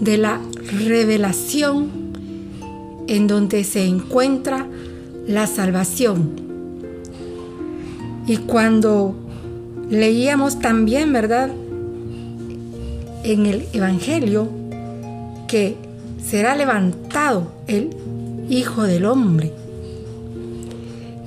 de 0.00 0.18
la 0.18 0.40
revelación 0.68 1.90
en 3.06 3.26
donde 3.26 3.64
se 3.64 3.84
encuentra 3.84 4.66
la 5.26 5.46
salvación. 5.46 6.30
Y 8.26 8.38
cuando 8.38 9.14
leíamos 9.90 10.58
también, 10.58 11.12
¿verdad? 11.12 11.50
En 13.22 13.46
el 13.46 13.66
Evangelio 13.72 14.48
que 15.48 15.76
será 16.24 16.56
levantado 16.56 17.52
el 17.66 17.90
Hijo 18.48 18.82
del 18.82 19.04
Hombre. 19.04 19.52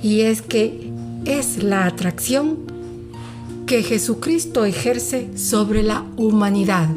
Y 0.02 0.20
es 0.22 0.42
que 0.42 0.90
es 1.24 1.62
la 1.62 1.86
atracción 1.86 2.58
que 3.66 3.82
Jesucristo 3.82 4.64
ejerce 4.64 5.28
sobre 5.36 5.82
la 5.82 6.04
humanidad. 6.16 6.88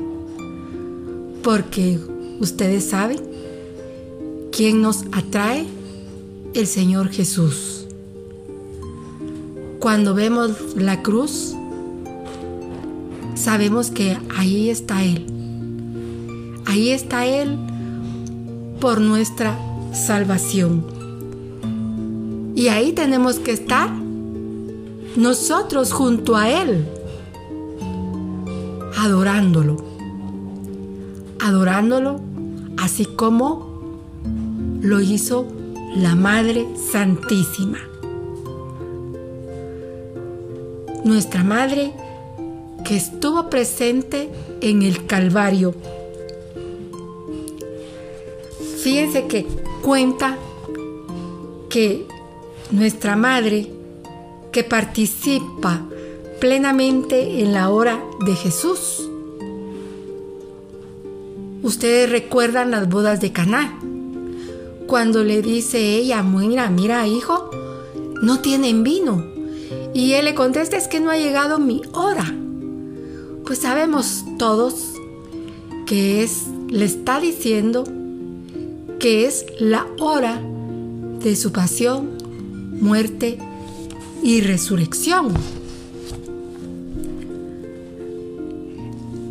Porque 1.43 1.99
ustedes 2.39 2.85
saben 2.85 3.19
quién 4.51 4.81
nos 4.81 5.05
atrae, 5.11 5.65
el 6.53 6.67
Señor 6.67 7.09
Jesús. 7.09 7.87
Cuando 9.79 10.13
vemos 10.13 10.75
la 10.75 11.01
cruz, 11.01 11.55
sabemos 13.35 13.89
que 13.89 14.17
ahí 14.37 14.69
está 14.69 15.03
Él. 15.03 15.25
Ahí 16.65 16.91
está 16.91 17.25
Él 17.25 17.57
por 18.79 19.01
nuestra 19.01 19.57
salvación. 19.93 20.85
Y 22.55 22.67
ahí 22.67 22.93
tenemos 22.93 23.39
que 23.39 23.51
estar 23.51 23.91
nosotros 25.15 25.91
junto 25.91 26.35
a 26.35 26.49
Él, 26.49 26.85
adorándolo, 28.97 29.77
adorándolo 31.43 32.21
así 32.77 33.05
como 33.05 33.73
lo 34.81 35.01
hizo 35.01 35.45
la 35.95 36.15
Madre 36.15 36.65
Santísima. 36.91 37.79
Nuestra 41.03 41.43
Madre 41.43 41.91
que 42.85 42.95
estuvo 42.95 43.49
presente 43.49 44.29
en 44.61 44.83
el 44.83 45.05
Calvario. 45.05 45.75
Fíjense 48.81 49.27
que 49.27 49.45
cuenta 49.81 50.37
que 51.69 52.05
nuestra 52.71 53.17
Madre 53.17 53.69
que 54.51 54.63
participa 54.63 55.81
plenamente 56.39 57.41
en 57.41 57.51
la 57.53 57.69
hora 57.69 58.01
de 58.25 58.33
Jesús. 58.35 59.09
Ustedes 61.63 62.09
recuerdan 62.09 62.71
las 62.71 62.89
bodas 62.89 63.21
de 63.21 63.31
Caná, 63.31 63.79
cuando 64.85 65.23
le 65.23 65.41
dice 65.41 65.95
ella, 65.95 66.21
mira, 66.21 66.69
mira, 66.69 67.07
hijo, 67.07 67.49
no 68.21 68.41
tienen 68.41 68.83
vino. 68.83 69.25
Y 69.93 70.13
él 70.13 70.25
le 70.25 70.35
contesta, 70.35 70.77
es 70.77 70.87
que 70.87 70.99
no 70.99 71.09
ha 71.09 71.17
llegado 71.17 71.59
mi 71.59 71.81
hora. 71.93 72.35
Pues 73.45 73.59
sabemos 73.59 74.25
todos 74.37 74.93
que 75.85 76.23
es, 76.23 76.47
le 76.69 76.85
está 76.85 77.19
diciendo 77.19 77.85
que 78.99 79.25
es 79.25 79.45
la 79.59 79.87
hora 79.99 80.41
de 81.21 81.35
su 81.35 81.51
pasión, 81.51 82.17
muerte 82.81 83.37
y 84.21 84.41
resurrección. 84.41 85.33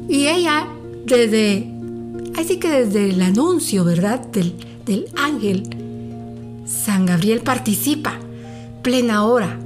Y 0.09 0.27
ella 0.27 0.68
desde, 1.07 1.71
así 2.37 2.59
que 2.59 2.71
desde 2.71 3.11
el 3.11 3.23
anuncio, 3.23 3.85
¿verdad? 3.85 4.21
Del, 4.29 4.55
del 4.85 5.07
ángel, 5.16 5.68
San 6.66 7.07
Gabriel 7.07 7.40
participa 7.40 8.18
plena 8.83 9.25
hora 9.25 9.59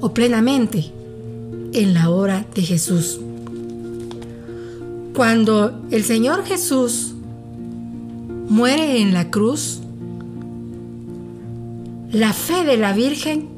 o 0.00 0.12
plenamente 0.12 0.92
en 1.72 1.94
la 1.94 2.10
hora 2.10 2.46
de 2.54 2.62
Jesús. 2.62 3.20
Cuando 5.14 5.82
el 5.90 6.04
Señor 6.04 6.44
Jesús 6.44 7.14
muere 8.48 9.00
en 9.00 9.12
la 9.12 9.30
cruz, 9.30 9.80
la 12.10 12.32
fe 12.32 12.64
de 12.64 12.76
la 12.76 12.92
Virgen 12.92 13.48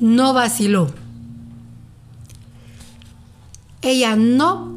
no 0.00 0.32
vaciló. 0.32 0.88
Ella 3.82 4.16
no 4.16 4.72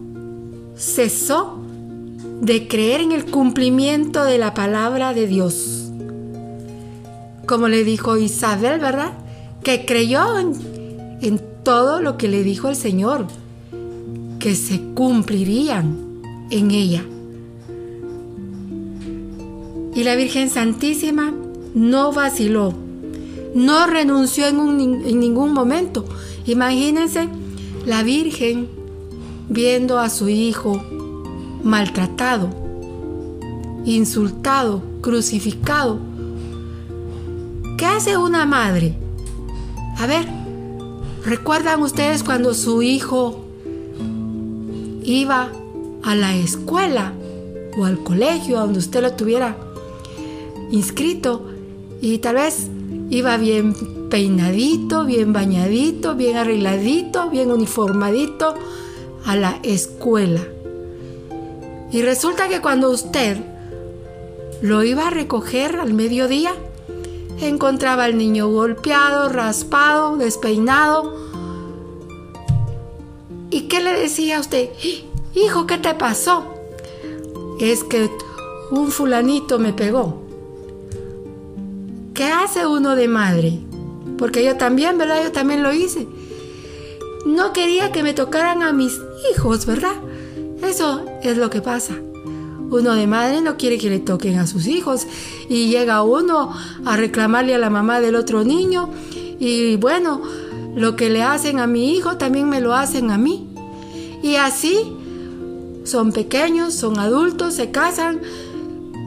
cesó 0.75 1.54
de 2.41 2.67
creer 2.67 3.01
en 3.01 3.11
el 3.11 3.25
cumplimiento 3.25 4.23
de 4.23 4.37
la 4.37 4.53
palabra 4.53 5.13
de 5.13 5.27
Dios. 5.27 5.91
Como 7.45 7.67
le 7.67 7.83
dijo 7.83 8.17
Isabel, 8.17 8.79
¿verdad? 8.79 9.13
Que 9.63 9.85
creyó 9.85 10.37
en, 10.39 10.53
en 11.21 11.41
todo 11.63 12.01
lo 12.01 12.17
que 12.17 12.27
le 12.27 12.43
dijo 12.43 12.69
el 12.69 12.75
Señor, 12.75 13.27
que 14.39 14.55
se 14.55 14.81
cumplirían 14.93 16.21
en 16.49 16.71
ella. 16.71 17.03
Y 19.95 20.03
la 20.03 20.15
Virgen 20.15 20.49
Santísima 20.49 21.33
no 21.73 22.11
vaciló, 22.11 22.73
no 23.53 23.87
renunció 23.87 24.47
en, 24.47 24.59
en 25.05 25.19
ningún 25.19 25.53
momento. 25.53 26.05
Imagínense 26.45 27.29
la 27.85 28.03
Virgen 28.03 28.67
viendo 29.49 29.99
a 29.99 30.09
su 30.09 30.27
hijo 30.27 30.83
maltratado, 31.65 32.49
insultado, 33.85 34.83
crucificado. 35.01 35.97
¿Qué 37.77 37.87
hace 37.87 38.17
una 38.17 38.45
madre? 38.45 38.95
A 39.97 40.05
ver, 40.05 40.27
¿recuerdan 41.25 41.81
ustedes 41.81 42.21
cuando 42.21 42.53
su 42.53 42.83
hijo 42.83 43.43
iba 45.03 45.49
a 46.03 46.15
la 46.15 46.35
escuela 46.35 47.13
o 47.77 47.85
al 47.85 48.03
colegio 48.03 48.59
donde 48.59 48.77
usted 48.77 49.01
lo 49.01 49.13
tuviera 49.13 49.57
inscrito 50.69 51.47
y 51.99 52.19
tal 52.19 52.35
vez 52.35 52.67
iba 53.09 53.37
bien 53.37 53.73
peinadito, 54.11 55.03
bien 55.03 55.33
bañadito, 55.33 56.13
bien 56.13 56.37
arregladito, 56.37 57.31
bien 57.31 57.49
uniformadito 57.49 58.53
a 59.25 59.35
la 59.35 59.59
escuela? 59.63 60.41
Y 61.95 62.01
resulta 62.01 62.49
que 62.49 62.59
cuando 62.59 62.89
usted 62.89 63.37
lo 64.61 64.83
iba 64.83 65.07
a 65.07 65.11
recoger 65.11 65.77
al 65.77 65.93
mediodía, 65.93 66.51
encontraba 67.39 68.03
al 68.03 68.17
niño 68.17 68.49
golpeado, 68.49 69.29
raspado, 69.29 70.17
despeinado. 70.17 71.15
¿Y 73.49 73.69
qué 73.69 73.81
le 73.81 73.93
decía 73.93 74.35
a 74.35 74.39
usted? 74.41 74.71
Hijo, 75.35 75.65
¿qué 75.67 75.77
te 75.77 75.93
pasó? 75.93 76.43
Es 77.61 77.85
que 77.85 78.09
un 78.71 78.91
fulanito 78.91 79.57
me 79.57 79.71
pegó. 79.71 80.21
¿Qué 82.13 82.25
hace 82.25 82.67
uno 82.67 82.97
de 82.97 83.07
madre? 83.07 83.59
Porque 84.17 84.43
yo 84.43 84.57
también, 84.57 84.97
¿verdad? 84.97 85.23
Yo 85.23 85.31
también 85.31 85.63
lo 85.63 85.71
hice. 85.71 86.09
No 87.25 87.53
quería 87.53 87.93
que 87.93 88.03
me 88.03 88.13
tocaran 88.13 88.63
a 88.63 88.73
mis 88.73 88.99
hijos, 89.31 89.65
¿verdad? 89.65 89.95
Eso 90.61 91.05
es 91.23 91.37
lo 91.37 91.49
que 91.49 91.61
pasa. 91.61 91.95
Uno 92.69 92.95
de 92.95 93.07
madre 93.07 93.41
no 93.41 93.57
quiere 93.57 93.77
que 93.77 93.89
le 93.89 93.99
toquen 93.99 94.39
a 94.39 94.47
sus 94.47 94.67
hijos 94.67 95.05
y 95.49 95.69
llega 95.69 96.01
uno 96.01 96.51
a 96.83 96.97
reclamarle 96.97 97.53
a 97.53 97.59
la 97.59 97.69
mamá 97.69 98.01
del 98.01 98.15
otro 98.15 98.43
niño 98.43 98.89
y 99.39 99.75
bueno, 99.75 100.21
lo 100.75 100.95
que 100.95 101.09
le 101.09 101.23
hacen 101.23 101.59
a 101.59 101.67
mi 101.67 101.93
hijo 101.93 102.17
también 102.17 102.49
me 102.49 102.61
lo 102.61 102.73
hacen 102.73 103.11
a 103.11 103.17
mí. 103.17 103.47
Y 104.23 104.35
así 104.35 104.77
son 105.83 106.11
pequeños, 106.11 106.73
son 106.73 106.99
adultos, 106.99 107.53
se 107.53 107.71
casan 107.71 108.21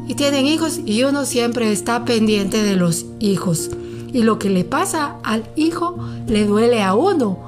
y 0.07 0.15
tienen 0.15 0.47
hijos 0.47 0.81
y 0.85 1.03
uno 1.03 1.27
siempre 1.27 1.73
está 1.73 2.05
pendiente 2.05 2.63
de 2.63 2.77
los 2.77 3.07
hijos. 3.19 3.71
Y 4.13 4.23
lo 4.23 4.39
que 4.39 4.49
le 4.49 4.65
pasa 4.65 5.17
al 5.23 5.51
hijo 5.57 5.99
le 6.27 6.47
duele 6.47 6.83
a 6.83 6.95
uno. 6.95 7.39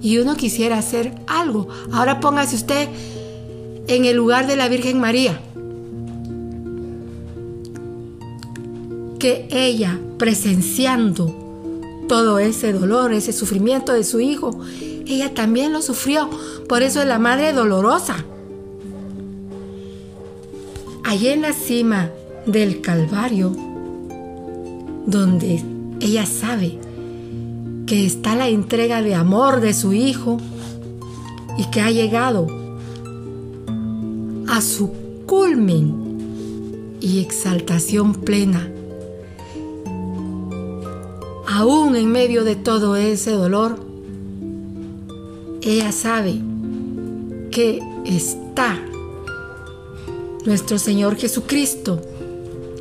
Y 0.00 0.18
uno 0.18 0.34
quisiera 0.34 0.78
hacer 0.78 1.14
algo. 1.28 1.68
Ahora 1.92 2.18
póngase 2.18 2.56
usted 2.56 2.88
en 3.86 4.04
el 4.04 4.16
lugar 4.16 4.46
de 4.46 4.56
la 4.56 4.68
Virgen 4.68 5.00
María. 5.00 5.40
Que 9.18 9.46
ella, 9.50 9.98
presenciando 10.18 11.34
todo 12.08 12.38
ese 12.38 12.72
dolor, 12.72 13.12
ese 13.12 13.32
sufrimiento 13.32 13.92
de 13.92 14.04
su 14.04 14.20
hijo, 14.20 14.58
ella 15.06 15.34
también 15.34 15.72
lo 15.72 15.82
sufrió. 15.82 16.28
Por 16.68 16.82
eso 16.82 17.00
es 17.00 17.06
la 17.06 17.18
madre 17.18 17.52
dolorosa. 17.52 18.24
Allí 21.04 21.28
en 21.28 21.42
la 21.42 21.52
cima 21.52 22.10
del 22.46 22.80
Calvario, 22.80 23.54
donde 25.06 25.62
ella 26.00 26.26
sabe 26.26 26.78
que 27.86 28.06
está 28.06 28.34
la 28.34 28.48
entrega 28.48 29.02
de 29.02 29.14
amor 29.14 29.60
de 29.60 29.74
su 29.74 29.92
hijo 29.92 30.38
y 31.58 31.64
que 31.70 31.80
ha 31.80 31.90
llegado 31.90 32.61
a 34.52 34.60
su 34.60 34.92
culmen 35.24 36.98
y 37.00 37.22
exaltación 37.22 38.12
plena. 38.12 38.70
Aún 41.48 41.96
en 41.96 42.12
medio 42.12 42.44
de 42.44 42.54
todo 42.54 42.94
ese 42.96 43.30
dolor, 43.30 43.78
ella 45.62 45.90
sabe 45.90 46.38
que 47.50 47.80
está 48.04 48.78
nuestro 50.44 50.78
Señor 50.78 51.16
Jesucristo 51.16 52.02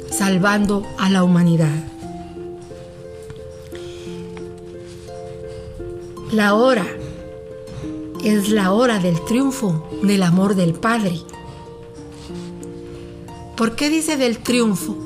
salvando 0.09 0.85
a 0.99 1.09
la 1.09 1.23
humanidad. 1.23 1.85
La 6.33 6.53
hora 6.53 6.85
es 8.25 8.49
la 8.49 8.73
hora 8.73 8.99
del 8.99 9.23
triunfo 9.23 9.87
del 10.03 10.23
amor 10.23 10.55
del 10.55 10.73
Padre. 10.73 11.21
¿Por 13.61 13.75
qué 13.75 13.91
dice 13.91 14.17
del 14.17 14.39
triunfo? 14.39 14.97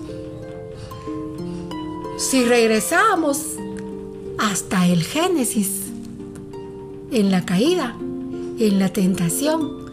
Si 2.17 2.45
regresamos 2.45 3.47
hasta 4.37 4.87
el 4.87 5.03
Génesis, 5.03 5.81
en 7.11 7.31
la 7.31 7.45
caída, 7.45 7.97
en 8.57 8.79
la 8.79 8.93
tentación, 8.93 9.91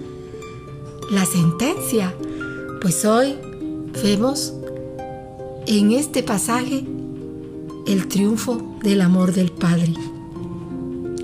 la 1.11 1.27
sentencia, 1.27 2.15
pues 2.81 3.05
hoy 3.05 3.35
vemos 4.01 4.55
en 5.67 5.91
este 5.91 6.23
pasaje 6.23 6.85
el 7.89 8.07
triunfo 8.07 8.77
del 8.81 9.01
amor 9.01 9.33
del 9.33 9.51
Padre 9.51 9.93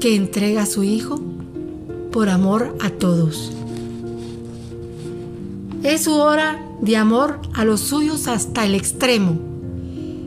que 0.01 0.17
entrega 0.17 0.63
a 0.63 0.67
su 0.67 0.83
Hijo 0.83 1.21
por 2.11 2.31
amor 2.31 2.77
a 2.81 2.91
todos. 2.91 3.53
Es 5.85 6.03
su 6.03 6.17
hora 6.17 6.65
de 6.81 6.97
amor 6.97 7.41
a 7.55 7.65
los 7.65 7.81
suyos 7.81 8.29
hasta 8.29 8.65
el 8.65 8.75
extremo. 8.75 9.39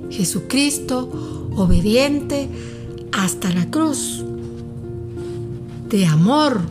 Jesucristo, 0.10 1.10
obediente 1.56 2.50
hasta 3.12 3.52
la 3.52 3.70
cruz, 3.70 4.24
de 5.90 6.06
amor 6.06 6.62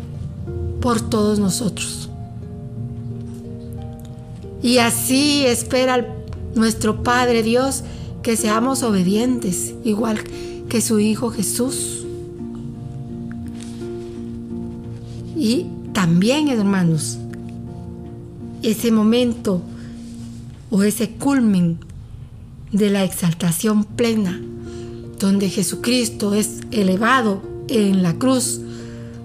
por 0.80 1.00
todos 1.00 1.38
nosotros. 1.38 2.10
Y 4.62 4.78
así 4.78 5.44
espera 5.46 6.06
nuestro 6.54 7.02
Padre 7.02 7.42
Dios 7.42 7.82
que 8.22 8.36
seamos 8.36 8.82
obedientes, 8.82 9.74
igual 9.84 10.22
que 10.68 10.80
su 10.80 11.00
Hijo 11.00 11.30
Jesús. 11.30 12.04
Y 15.36 15.66
también, 15.94 16.48
hermanos, 16.48 17.18
ese 18.62 18.92
momento 18.92 19.62
o 20.70 20.82
ese 20.82 21.10
culmen 21.10 21.78
de 22.72 22.90
la 22.90 23.04
exaltación 23.04 23.84
plena, 23.84 24.40
donde 25.18 25.50
Jesucristo 25.50 26.34
es 26.34 26.60
elevado 26.70 27.42
en 27.68 28.02
la 28.02 28.14
cruz 28.14 28.60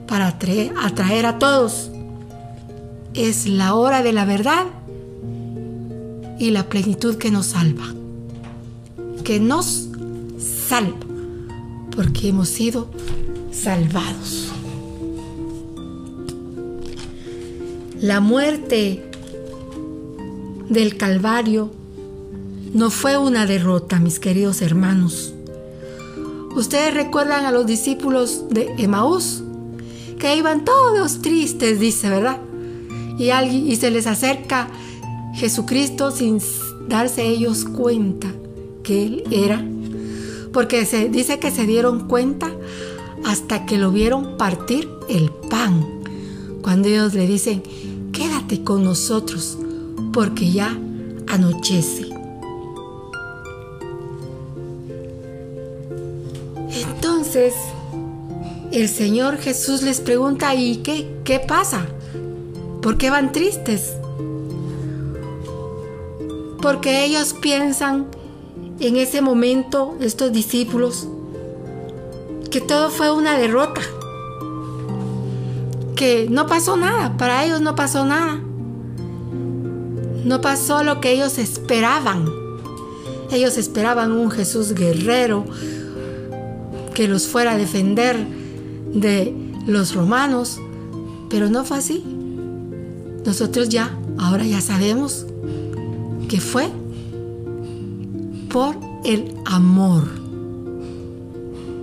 para 0.08 0.28
atraer, 0.28 1.26
a 1.26 1.40
todos, 1.40 1.92
es 3.14 3.48
la 3.48 3.76
hora 3.76 4.04
de 4.04 4.14
la 4.14 4.26
verdad 4.26 4.66
y 6.40 6.52
la 6.52 6.68
plenitud 6.68 7.16
que 7.16 7.32
nos 7.32 7.48
salva, 7.48 7.94
que 9.24 9.40
nos 9.40 9.88
salva, 10.38 11.06
porque 11.96 12.30
hemos 12.30 12.50
sido 12.50 12.90
salvados. 13.52 14.52
La 18.02 18.20
muerte 18.20 19.10
del 20.70 20.98
Calvario 20.98 21.72
no 22.74 22.90
fue 22.90 23.18
una 23.18 23.46
derrota, 23.46 24.00
mis 24.00 24.20
queridos 24.20 24.62
hermanos. 24.62 25.34
Ustedes 26.56 26.94
recuerdan 26.94 27.46
a 27.46 27.52
los 27.52 27.66
discípulos 27.66 28.46
de 28.50 28.74
Emaús, 28.78 29.44
que 30.20 30.36
iban 30.36 30.66
todos 30.66 31.22
tristes, 31.22 31.80
dice, 31.80 32.10
¿verdad? 32.10 32.38
Y, 33.18 33.30
alguien, 33.30 33.68
y 33.68 33.76
se 33.76 33.92
les 33.92 34.08
acerca 34.08 34.70
Jesucristo 35.36 36.12
sin 36.12 36.40
darse 36.88 37.26
ellos 37.28 37.66
cuenta 37.66 38.28
que 38.84 39.06
Él 39.06 39.24
era. 39.32 39.64
Porque 40.52 40.86
se 40.86 41.10
dice 41.10 41.40
que 41.40 41.52
se 41.52 41.66
dieron 41.66 42.08
cuenta 42.08 42.52
hasta 43.26 43.66
que 43.66 43.78
lo 43.78 43.92
vieron 43.92 44.38
partir 44.38 44.90
el 45.10 45.30
pan. 45.50 45.86
Cuando 46.62 46.88
ellos 46.88 47.14
le 47.14 47.28
dicen, 47.28 47.64
quédate 48.12 48.64
con 48.64 48.84
nosotros, 48.84 49.58
porque 50.16 50.50
ya 50.50 50.74
anochece. 51.28 52.08
Entonces, 56.74 57.54
el 58.72 58.88
Señor 58.88 59.38
Jesús 59.40 59.82
les 59.82 60.00
pregunta, 60.00 60.56
¿y 60.56 60.78
qué, 60.78 61.20
qué 61.26 61.42
pasa? 61.42 61.86
¿Por 62.82 62.98
qué 62.98 63.10
van 63.10 63.34
tristes? 63.34 63.94
Porque 66.62 67.04
ellos 67.04 67.34
piensan 67.34 68.06
en 68.80 68.96
ese 68.96 69.22
momento, 69.22 69.98
estos 70.00 70.32
discípulos, 70.32 71.10
que 72.50 72.62
todo 72.62 72.90
fue 72.90 73.12
una 73.12 73.38
derrota 73.38 73.82
que 75.98 76.28
no 76.30 76.48
pasó 76.48 76.78
nada, 76.78 77.18
para 77.18 77.44
ellos 77.44 77.60
no 77.60 77.76
pasó 77.76 78.06
nada. 78.06 78.40
No 80.26 80.42
pasó 80.42 80.84
lo 80.84 81.00
que 81.00 81.12
ellos 81.12 81.38
esperaban. 81.38 82.26
Ellos 83.32 83.58
esperaban 83.58 84.12
un 84.12 84.32
Jesús 84.32 84.74
guerrero 84.74 85.46
que 86.96 87.08
los 87.08 87.28
fuera 87.28 87.52
a 87.52 87.58
defender 87.58 88.18
de 88.92 89.36
los 89.68 89.94
romanos, 89.94 90.60
pero 91.30 91.50
no 91.50 91.64
fue 91.64 91.78
así. 91.78 92.04
Nosotros 93.24 93.70
ya, 93.70 93.96
ahora 94.18 94.46
ya 94.46 94.62
sabemos 94.62 95.28
que 96.28 96.42
fue 96.42 96.70
por 98.50 98.76
el 99.04 99.32
amor. 99.46 100.06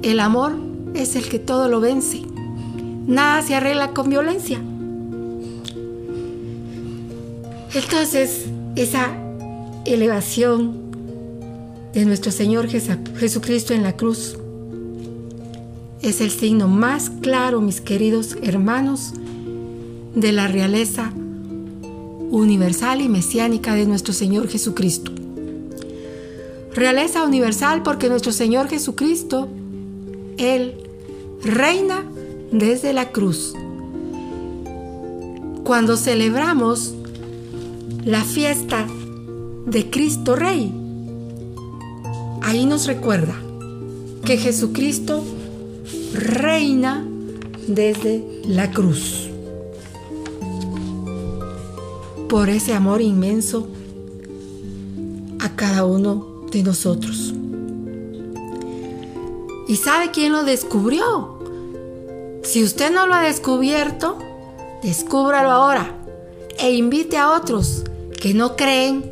El 0.02 0.18
amor 0.18 0.56
es 0.94 1.14
el 1.14 1.28
que 1.28 1.38
todo 1.38 1.68
lo 1.68 1.78
vence. 1.78 2.22
Nada 3.06 3.40
se 3.42 3.54
arregla 3.54 3.90
con 3.90 4.08
violencia. 4.08 4.60
Entonces, 7.74 8.44
esa 8.76 9.16
elevación 9.86 10.92
de 11.94 12.04
nuestro 12.04 12.30
Señor 12.30 12.68
Jesucristo 12.68 13.72
en 13.72 13.82
la 13.82 13.96
cruz 13.96 14.36
es 16.02 16.20
el 16.20 16.30
signo 16.30 16.68
más 16.68 17.10
claro, 17.22 17.60
mis 17.62 17.80
queridos 17.80 18.36
hermanos, 18.42 19.12
de 20.14 20.32
la 20.32 20.48
realeza 20.48 21.12
universal 22.30 23.00
y 23.00 23.08
mesiánica 23.08 23.74
de 23.74 23.86
nuestro 23.86 24.12
Señor 24.12 24.48
Jesucristo. 24.48 25.12
Realeza 26.74 27.24
universal 27.24 27.82
porque 27.82 28.10
nuestro 28.10 28.32
Señor 28.32 28.68
Jesucristo, 28.68 29.48
Él 30.36 30.74
reina 31.42 32.04
desde 32.50 32.92
la 32.92 33.10
cruz. 33.12 33.54
Cuando 35.64 35.96
celebramos 35.96 36.94
la 38.04 38.24
fiesta 38.24 38.86
de 39.66 39.88
Cristo 39.88 40.34
Rey, 40.34 40.72
ahí 42.42 42.66
nos 42.66 42.86
recuerda 42.86 43.34
que 44.24 44.38
Jesucristo 44.38 45.22
reina 46.12 47.06
desde 47.68 48.42
la 48.44 48.72
cruz. 48.72 49.28
Por 52.28 52.48
ese 52.48 52.74
amor 52.74 53.02
inmenso 53.02 53.68
a 55.38 55.54
cada 55.54 55.84
uno 55.84 56.46
de 56.50 56.64
nosotros. 56.64 57.34
¿Y 59.68 59.76
sabe 59.76 60.10
quién 60.10 60.32
lo 60.32 60.42
descubrió? 60.42 61.38
Si 62.42 62.64
usted 62.64 62.92
no 62.92 63.06
lo 63.06 63.14
ha 63.14 63.22
descubierto, 63.22 64.18
descúbralo 64.82 65.50
ahora 65.50 65.98
e 66.58 66.72
invite 66.72 67.16
a 67.16 67.30
otros 67.30 67.84
que 68.22 68.34
no 68.34 68.54
creen, 68.54 69.10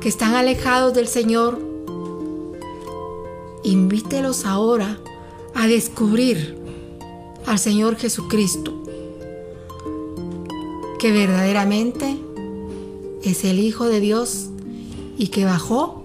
que 0.00 0.08
están 0.08 0.34
alejados 0.34 0.92
del 0.92 1.06
Señor. 1.06 1.60
Invítelos 3.62 4.44
ahora 4.46 4.98
a 5.54 5.68
descubrir 5.68 6.58
al 7.46 7.60
Señor 7.60 7.94
Jesucristo, 7.94 8.82
que 10.98 11.12
verdaderamente 11.12 12.18
es 13.22 13.44
el 13.44 13.60
Hijo 13.60 13.84
de 13.84 14.00
Dios 14.00 14.48
y 15.16 15.28
que 15.28 15.44
bajó 15.44 16.02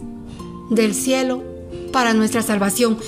del 0.70 0.94
cielo 0.94 1.42
para 1.92 2.14
nuestra 2.14 2.44
salvación. 2.44 3.00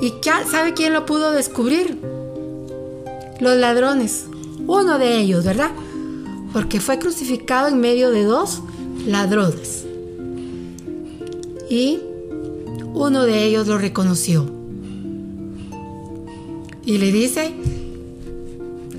¿Y 0.00 0.14
sabe 0.50 0.74
quién 0.74 0.92
lo 0.92 1.06
pudo 1.06 1.30
descubrir? 1.30 2.00
Los 3.38 3.56
ladrones. 3.56 4.24
Uno 4.66 4.98
de 4.98 5.18
ellos, 5.18 5.44
¿verdad? 5.44 5.70
Porque 6.54 6.80
fue 6.80 6.98
crucificado 6.98 7.68
en 7.68 7.80
medio 7.80 8.10
de 8.10 8.24
dos 8.24 8.62
ladrones. 9.06 9.84
Y 11.68 12.00
uno 12.94 13.24
de 13.24 13.44
ellos 13.44 13.66
lo 13.66 13.76
reconoció. 13.76 14.46
Y 16.86 16.98
le 16.98 17.10
dice, 17.10 17.52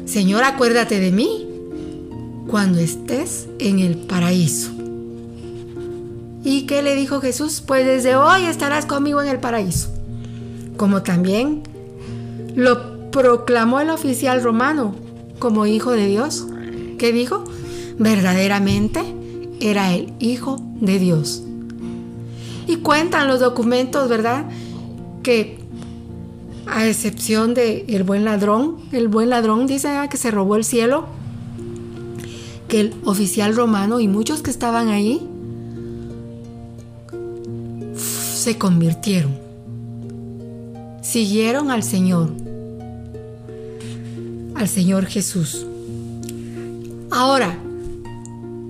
Señor, 0.06 0.44
acuérdate 0.44 1.00
de 1.00 1.12
mí 1.12 1.48
cuando 2.48 2.80
estés 2.80 3.48
en 3.60 3.80
el 3.80 3.96
paraíso. 3.98 4.72
¿Y 6.44 6.68
qué 6.68 6.84
le 6.84 6.96
dijo 6.96 7.22
Jesús? 7.22 7.64
Pues 7.66 7.86
desde 7.86 8.16
hoy 8.16 8.44
estarás 8.44 8.86
conmigo 8.86 9.22
en 9.22 9.30
el 9.30 9.40
paraíso. 9.40 9.90
Como 10.78 11.04
también 11.04 11.64
lo 12.54 13.10
proclamó 13.12 13.80
el 13.80 13.90
oficial 13.90 14.44
romano 14.44 14.94
como 15.40 15.66
hijo 15.66 15.92
de 15.92 16.08
Dios. 16.08 16.46
¿Qué 16.98 17.12
dijo? 17.12 17.44
Verdaderamente 17.98 19.02
era 19.60 19.94
el 19.94 20.14
hijo 20.20 20.58
de 20.82 21.00
Dios. 21.00 21.44
Y 22.68 22.78
cuentan 22.78 23.28
los 23.28 23.40
documentos, 23.40 24.10
¿verdad? 24.10 24.46
Que 25.24 25.60
a 26.68 26.88
excepción 26.88 27.54
de 27.54 27.86
el 27.88 28.04
buen 28.04 28.26
ladrón, 28.26 28.78
el 28.92 29.08
buen 29.08 29.30
ladrón 29.30 29.68
dice 29.68 29.90
ah, 29.90 30.08
que 30.10 30.18
se 30.18 30.32
robó 30.32 30.56
el 30.56 30.64
cielo, 30.64 31.06
que 32.68 32.82
el 32.82 32.94
oficial 33.04 33.56
romano 33.56 34.00
y 34.00 34.08
muchos 34.08 34.42
que 34.42 34.50
estaban 34.50 34.90
ahí 34.90 35.22
se 37.96 38.58
convirtieron, 38.58 39.38
siguieron 41.02 41.70
al 41.72 41.84
Señor, 41.84 42.32
al 44.56 44.68
Señor 44.68 45.06
Jesús. 45.06 45.66
Ahora, 47.18 47.58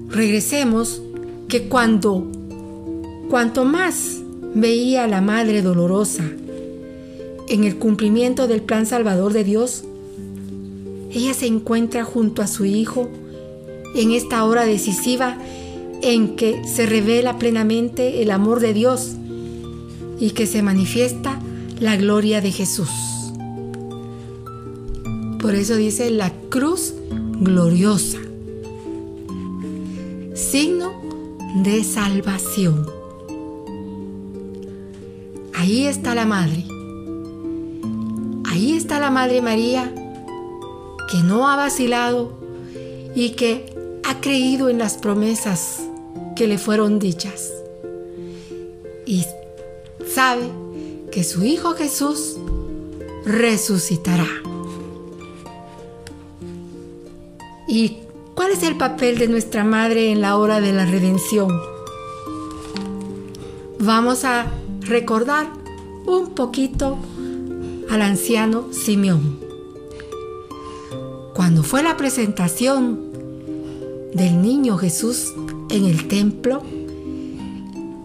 regresemos 0.10 1.02
que 1.48 1.64
cuando, 1.64 2.28
cuanto 3.28 3.66
más 3.66 4.20
veía 4.54 5.06
a 5.06 5.08
la 5.08 5.20
Madre 5.20 5.64
Dolorosa, 5.64 6.24
en 7.50 7.64
el 7.64 7.78
cumplimiento 7.78 8.48
del 8.48 8.62
plan 8.62 8.86
salvador 8.86 9.34
de 9.34 9.44
Dios, 9.44 9.84
ella 11.10 11.34
se 11.34 11.48
encuentra 11.48 12.04
junto 12.04 12.44
a 12.44 12.48
su 12.48 12.66
Hijo 12.66 13.10
en 13.96 14.12
esta 14.12 14.46
hora 14.46 14.64
decisiva 14.64 15.40
en 16.04 16.36
que 16.36 16.62
se 16.68 16.86
revela 16.86 17.40
plenamente 17.40 18.22
el 18.22 18.30
amor 18.30 18.60
de 18.60 18.76
Dios 18.76 19.16
y 20.20 20.30
que 20.32 20.46
se 20.46 20.62
manifiesta 20.62 21.40
la 21.80 21.98
gloria 21.98 22.42
de 22.42 22.52
Jesús. 22.52 22.92
Por 25.40 25.56
eso 25.56 25.76
dice 25.78 26.12
la 26.12 26.32
cruz 26.50 26.94
gloriosa, 27.40 28.20
signo 30.36 31.02
de 31.64 31.84
salvación. 31.84 32.86
Ahí 35.54 35.88
está 35.88 36.14
la 36.14 36.26
Madre 36.26 36.66
Ahí 38.56 38.72
está 38.78 39.00
la 39.00 39.12
Madre 39.12 39.42
María, 39.42 39.94
que 41.12 41.18
no 41.18 41.50
ha 41.50 41.58
vacilado 41.58 42.32
y 43.14 43.32
que 43.32 44.00
ha 44.06 44.22
creído 44.22 44.70
en 44.70 44.78
las 44.78 44.96
promesas 44.96 45.82
que 46.38 46.48
le 46.48 46.58
fueron 46.58 46.98
dichas. 46.98 47.52
Y 49.06 49.26
sabe 50.08 50.50
que 51.12 51.26
su 51.26 51.44
Hijo 51.44 51.74
Jesús 51.74 52.38
resucitará. 53.26 54.30
¿Y 57.68 58.05
cuál 58.36 58.52
es 58.52 58.64
el 58.64 58.76
papel 58.76 59.18
de 59.18 59.28
nuestra 59.28 59.64
Madre 59.64 60.12
en 60.12 60.22
la 60.22 60.38
hora 60.38 60.62
de 60.62 60.74
la 60.74 60.86
redención? 60.86 61.50
Vamos 63.80 64.26
a 64.26 64.52
recordar 64.82 65.48
un 66.06 66.36
poquito 66.36 66.98
al 67.90 68.02
anciano 68.02 68.72
Simeón. 68.72 69.40
Cuando 71.34 71.64
fue 71.64 71.82
la 71.82 71.98
presentación 71.98 73.00
del 74.14 74.42
niño 74.42 74.78
Jesús 74.78 75.34
en 75.70 75.86
el 75.86 76.08
templo, 76.08 76.62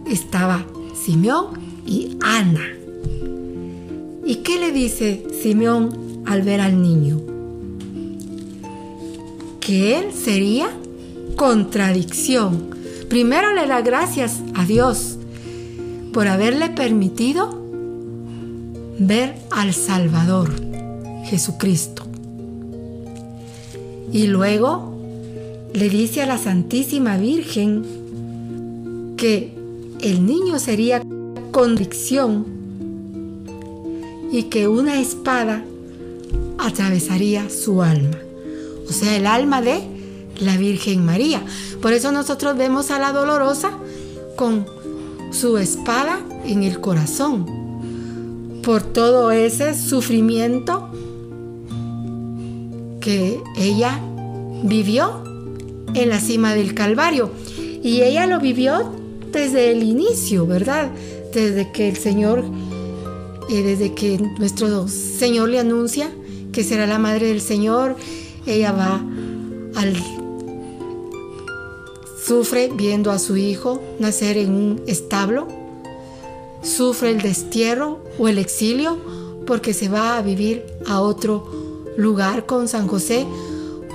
estaba 0.05 0.65
Simeón 0.93 1.59
y 1.85 2.17
Ana. 2.21 2.67
¿Y 4.25 4.35
qué 4.37 4.59
le 4.59 4.71
dice 4.71 5.25
Simeón 5.41 6.23
al 6.25 6.41
ver 6.41 6.61
al 6.61 6.81
niño? 6.81 7.30
Que 9.61 9.97
él 9.97 10.13
sería 10.13 10.69
contradicción. 11.37 12.71
Primero 13.09 13.53
le 13.53 13.67
da 13.67 13.81
gracias 13.81 14.41
a 14.53 14.65
Dios 14.65 15.17
por 16.11 16.27
haberle 16.27 16.69
permitido 16.69 17.61
ver 18.99 19.35
al 19.49 19.73
Salvador, 19.73 20.51
Jesucristo. 21.25 22.03
Y 24.11 24.27
luego 24.27 24.93
le 25.73 25.89
dice 25.89 26.21
a 26.21 26.25
la 26.25 26.37
Santísima 26.37 27.17
Virgen 27.17 27.83
que 29.17 29.53
el 30.01 30.25
niño 30.25 30.59
sería 30.59 31.01
convicción 31.51 32.45
y 34.31 34.43
que 34.43 34.67
una 34.67 34.99
espada 34.99 35.63
atravesaría 36.57 37.49
su 37.49 37.81
alma, 37.81 38.17
o 38.91 38.93
sea, 38.93 39.15
el 39.15 39.25
alma 39.25 39.61
de 39.61 39.79
la 40.41 40.57
Virgen 40.57 41.05
María. 41.05 41.41
Por 41.81 41.93
eso 41.93 42.11
nosotros 42.11 42.57
vemos 42.57 42.91
a 42.91 42.99
la 42.99 43.13
dolorosa 43.13 43.71
con 44.35 44.65
su 45.31 45.57
espada 45.57 46.19
en 46.45 46.63
el 46.63 46.81
corazón, 46.81 47.45
por 48.61 48.83
todo 48.83 49.31
ese 49.31 49.75
sufrimiento 49.75 50.89
que 52.99 53.39
ella 53.57 53.97
vivió 54.63 55.23
en 55.93 56.09
la 56.09 56.19
cima 56.19 56.53
del 56.53 56.73
Calvario. 56.73 57.31
Y 57.81 58.01
ella 58.01 58.25
lo 58.27 58.41
vivió 58.41 58.91
desde 59.31 59.71
el 59.71 59.83
inicio, 59.83 60.45
¿verdad? 60.45 60.91
Desde 61.33 61.71
que 61.71 61.87
el 61.87 61.95
Señor, 61.95 62.43
eh, 63.49 63.63
desde 63.63 63.93
que 63.93 64.17
nuestro 64.37 64.89
Señor 64.89 65.47
le 65.47 65.59
anuncia 65.59 66.11
que 66.51 66.65
será 66.65 66.85
la 66.85 66.99
madre 66.99 67.27
del 67.27 67.39
Señor, 67.39 67.95
ella 68.45 68.71
va 68.71 69.01
al... 69.75 69.95
sufre 72.25 72.69
viendo 72.73 73.11
a 73.11 73.19
su 73.19 73.37
hijo 73.37 73.81
nacer 73.99 74.37
en 74.37 74.53
un 74.53 74.81
establo 74.87 75.47
sufre 76.63 77.11
el 77.11 77.21
destierro 77.21 78.03
o 78.19 78.27
el 78.27 78.37
exilio 78.37 78.97
porque 79.45 79.73
se 79.73 79.89
va 79.89 80.17
a 80.17 80.21
vivir 80.21 80.63
a 80.87 81.01
otro 81.01 81.51
lugar 81.97 82.45
con 82.45 82.67
San 82.67 82.87
José 82.87 83.25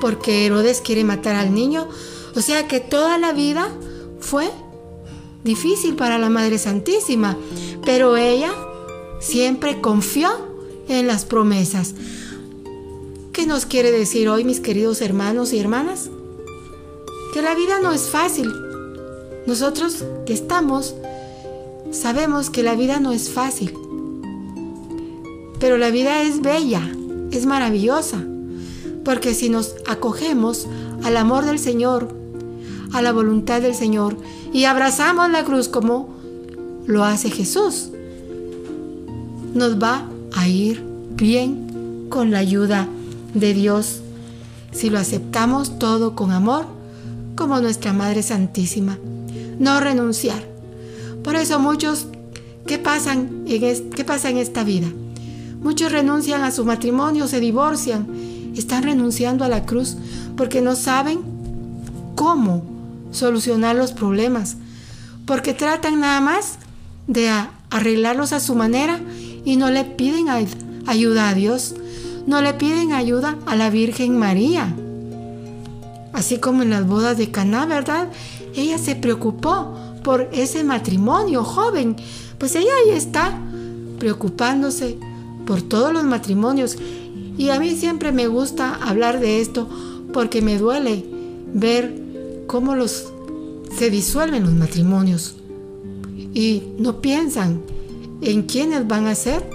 porque 0.00 0.46
Herodes 0.46 0.80
quiere 0.80 1.04
matar 1.04 1.36
al 1.36 1.54
niño. 1.54 1.88
O 2.34 2.40
sea 2.40 2.68
que 2.68 2.80
toda 2.80 3.18
la 3.18 3.32
vida 3.32 3.70
fue 4.20 4.50
difícil 5.44 5.94
para 5.94 6.18
la 6.18 6.28
Madre 6.28 6.58
Santísima, 6.58 7.36
pero 7.84 8.16
ella 8.16 8.52
siempre 9.20 9.80
confió 9.80 10.28
en 10.88 11.06
las 11.06 11.24
promesas. 11.24 11.94
¿Qué 13.36 13.44
nos 13.44 13.66
quiere 13.66 13.92
decir 13.92 14.30
hoy, 14.30 14.44
mis 14.44 14.60
queridos 14.60 15.02
hermanos 15.02 15.52
y 15.52 15.58
hermanas? 15.58 16.08
Que 17.34 17.42
la 17.42 17.54
vida 17.54 17.80
no 17.82 17.92
es 17.92 18.08
fácil. 18.08 18.50
Nosotros 19.46 20.06
que 20.24 20.32
estamos 20.32 20.94
Sabemos 21.92 22.48
que 22.48 22.62
la 22.62 22.74
vida 22.76 22.98
no 22.98 23.12
es 23.12 23.28
fácil, 23.28 23.74
Pero 25.60 25.76
la 25.76 25.90
vida 25.90 26.22
es 26.22 26.40
bella, 26.40 26.80
es 27.30 27.44
maravillosa, 27.44 28.24
porque 29.04 29.34
si 29.34 29.50
nos 29.50 29.74
acogemos 29.86 30.66
al 31.02 31.18
amor 31.18 31.44
del 31.44 31.58
Señor, 31.58 32.08
a 32.94 33.02
la 33.02 33.12
voluntad 33.12 33.60
del 33.60 33.74
Señor 33.74 34.16
y 34.50 34.64
abrazamos 34.64 35.30
la 35.30 35.44
cruz 35.44 35.68
como 35.68 36.08
lo 36.86 37.04
hace 37.04 37.30
Jesús, 37.30 37.90
nos 39.52 39.78
va 39.78 40.08
a 40.34 40.48
ir 40.48 40.82
bien 41.16 42.06
con 42.08 42.30
la 42.30 42.38
ayuda 42.38 42.88
de 43.34 43.54
Dios 43.54 44.00
si 44.72 44.90
lo 44.90 44.98
aceptamos 44.98 45.78
todo 45.78 46.14
con 46.14 46.32
amor 46.32 46.66
como 47.34 47.60
nuestra 47.60 47.92
Madre 47.92 48.22
Santísima. 48.22 48.98
No 49.58 49.80
renunciar. 49.80 50.42
Por 51.22 51.36
eso 51.36 51.58
muchos, 51.58 52.08
¿qué, 52.66 52.78
pasan 52.78 53.44
en 53.46 53.90
¿qué 53.90 54.04
pasa 54.04 54.30
en 54.30 54.38
esta 54.38 54.64
vida? 54.64 54.88
Muchos 55.62 55.92
renuncian 55.92 56.44
a 56.44 56.50
su 56.50 56.64
matrimonio, 56.64 57.26
se 57.26 57.40
divorcian, 57.40 58.06
están 58.54 58.82
renunciando 58.82 59.44
a 59.44 59.48
la 59.48 59.64
cruz 59.64 59.96
porque 60.36 60.60
no 60.60 60.76
saben 60.76 61.20
cómo 62.14 62.62
solucionar 63.10 63.76
los 63.76 63.92
problemas, 63.92 64.56
porque 65.24 65.54
tratan 65.54 66.00
nada 66.00 66.20
más 66.20 66.58
de 67.06 67.30
arreglarlos 67.70 68.32
a 68.32 68.40
su 68.40 68.54
manera 68.54 69.00
y 69.44 69.56
no 69.56 69.70
le 69.70 69.84
piden 69.84 70.26
ayuda 70.86 71.28
a 71.28 71.34
Dios, 71.34 71.74
no 72.26 72.42
le 72.42 72.54
piden 72.54 72.92
ayuda 72.92 73.38
a 73.46 73.56
la 73.56 73.70
Virgen 73.70 74.18
María. 74.18 74.74
Así 76.12 76.38
como 76.38 76.62
en 76.62 76.70
las 76.70 76.86
bodas 76.86 77.18
de 77.18 77.30
Caná, 77.30 77.66
¿verdad? 77.66 78.08
Ella 78.54 78.78
se 78.78 78.96
preocupó 78.96 79.74
por 80.02 80.28
ese 80.32 80.64
matrimonio 80.64 81.44
joven, 81.44 81.96
pues 82.38 82.54
ella 82.54 82.70
ahí 82.84 82.96
está 82.96 83.38
preocupándose 83.98 84.98
por 85.46 85.62
todos 85.62 85.92
los 85.92 86.04
matrimonios. 86.04 86.76
Y 87.38 87.50
a 87.50 87.60
mí 87.60 87.76
siempre 87.76 88.12
me 88.12 88.26
gusta 88.28 88.74
hablar 88.74 89.20
de 89.20 89.40
esto 89.40 89.68
porque 90.12 90.42
me 90.42 90.58
duele 90.58 91.04
ver 91.52 91.94
cómo 92.46 92.74
los 92.74 93.12
se 93.76 93.90
disuelven 93.90 94.44
los 94.44 94.54
matrimonios 94.54 95.36
y 96.32 96.62
no 96.78 97.00
piensan 97.00 97.62
en 98.22 98.42
quiénes 98.42 98.86
van 98.86 99.06
a 99.06 99.14
ser 99.14 99.48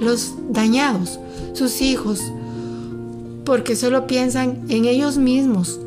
los 0.00 0.34
dañados, 0.48 1.18
sus 1.52 1.80
hijos, 1.80 2.20
porque 3.44 3.76
solo 3.76 4.06
piensan 4.06 4.64
en 4.68 4.84
ellos 4.84 5.18
mismos, 5.18 5.80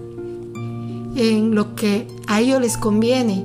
en 1.15 1.55
lo 1.55 1.75
que 1.75 2.07
a 2.27 2.39
ellos 2.41 2.61
les 2.61 2.77
conviene 2.77 3.43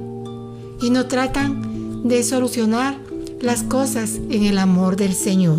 y 0.81 0.91
no 0.91 1.07
tratan 1.07 2.09
de 2.09 2.23
solucionar 2.23 2.97
las 3.41 3.63
cosas 3.63 4.21
en 4.31 4.45
el 4.45 4.59
amor 4.59 4.97
del 4.97 5.15
Señor. 5.15 5.59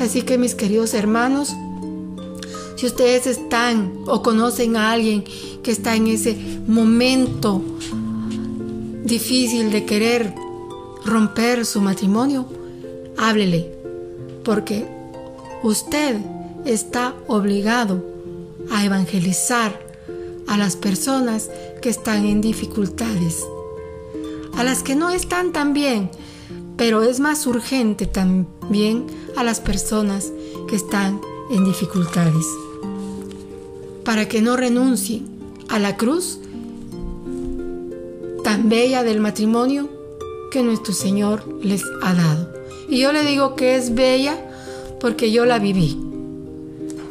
Así 0.00 0.22
que 0.22 0.38
mis 0.38 0.54
queridos 0.54 0.94
hermanos, 0.94 1.54
si 2.76 2.86
ustedes 2.86 3.26
están 3.26 3.92
o 4.06 4.22
conocen 4.22 4.76
a 4.76 4.92
alguien 4.92 5.24
que 5.62 5.70
está 5.70 5.96
en 5.96 6.06
ese 6.06 6.36
momento 6.66 7.62
difícil 9.04 9.72
de 9.72 9.84
querer 9.84 10.34
romper 11.04 11.64
su 11.64 11.80
matrimonio, 11.80 12.46
háblele, 13.16 13.72
porque 14.44 14.86
usted 15.62 16.16
está 16.64 17.14
obligado 17.26 18.04
a 18.70 18.84
evangelizar 18.84 19.78
a 20.46 20.56
las 20.56 20.76
personas 20.76 21.50
que 21.82 21.88
están 21.88 22.24
en 22.24 22.40
dificultades, 22.40 23.44
a 24.56 24.64
las 24.64 24.82
que 24.82 24.96
no 24.96 25.10
están 25.10 25.52
tan 25.52 25.72
bien, 25.72 26.10
pero 26.76 27.02
es 27.02 27.20
más 27.20 27.46
urgente 27.46 28.06
también 28.06 29.06
a 29.36 29.44
las 29.44 29.60
personas 29.60 30.32
que 30.68 30.76
están 30.76 31.20
en 31.50 31.64
dificultades, 31.64 32.46
para 34.04 34.28
que 34.28 34.42
no 34.42 34.56
renuncien 34.56 35.26
a 35.68 35.78
la 35.78 35.96
cruz 35.96 36.40
tan 38.42 38.68
bella 38.68 39.02
del 39.02 39.20
matrimonio 39.20 39.88
que 40.50 40.62
nuestro 40.62 40.94
Señor 40.94 41.44
les 41.62 41.82
ha 42.02 42.14
dado. 42.14 42.48
Y 42.88 43.00
yo 43.00 43.12
le 43.12 43.22
digo 43.22 43.54
que 43.54 43.76
es 43.76 43.94
bella 43.94 44.47
porque 45.00 45.30
yo 45.32 45.44
la 45.46 45.58
viví. 45.58 45.96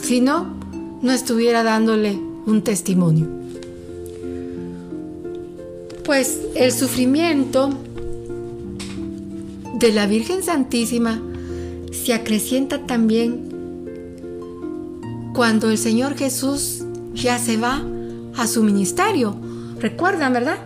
Si 0.02 0.22
no, 0.22 0.56
no 1.02 1.12
estuviera 1.12 1.64
dándole 1.64 2.18
un 2.46 2.62
testimonio. 2.62 3.28
Pues 6.04 6.40
el 6.56 6.72
sufrimiento 6.72 7.70
de 9.76 9.92
la 9.92 10.08
Virgen 10.08 10.44
Santísima 10.44 11.22
se 11.92 12.14
acrecienta 12.14 12.86
también 12.88 13.48
cuando 15.34 15.70
el 15.70 15.78
Señor 15.78 16.16
Jesús 16.16 16.84
ya 17.14 17.38
se 17.38 17.58
va 17.58 17.86
a 18.38 18.48
su 18.48 18.64
ministerio. 18.64 19.36
Recuerdan, 19.80 20.34
¿verdad? 20.34 20.58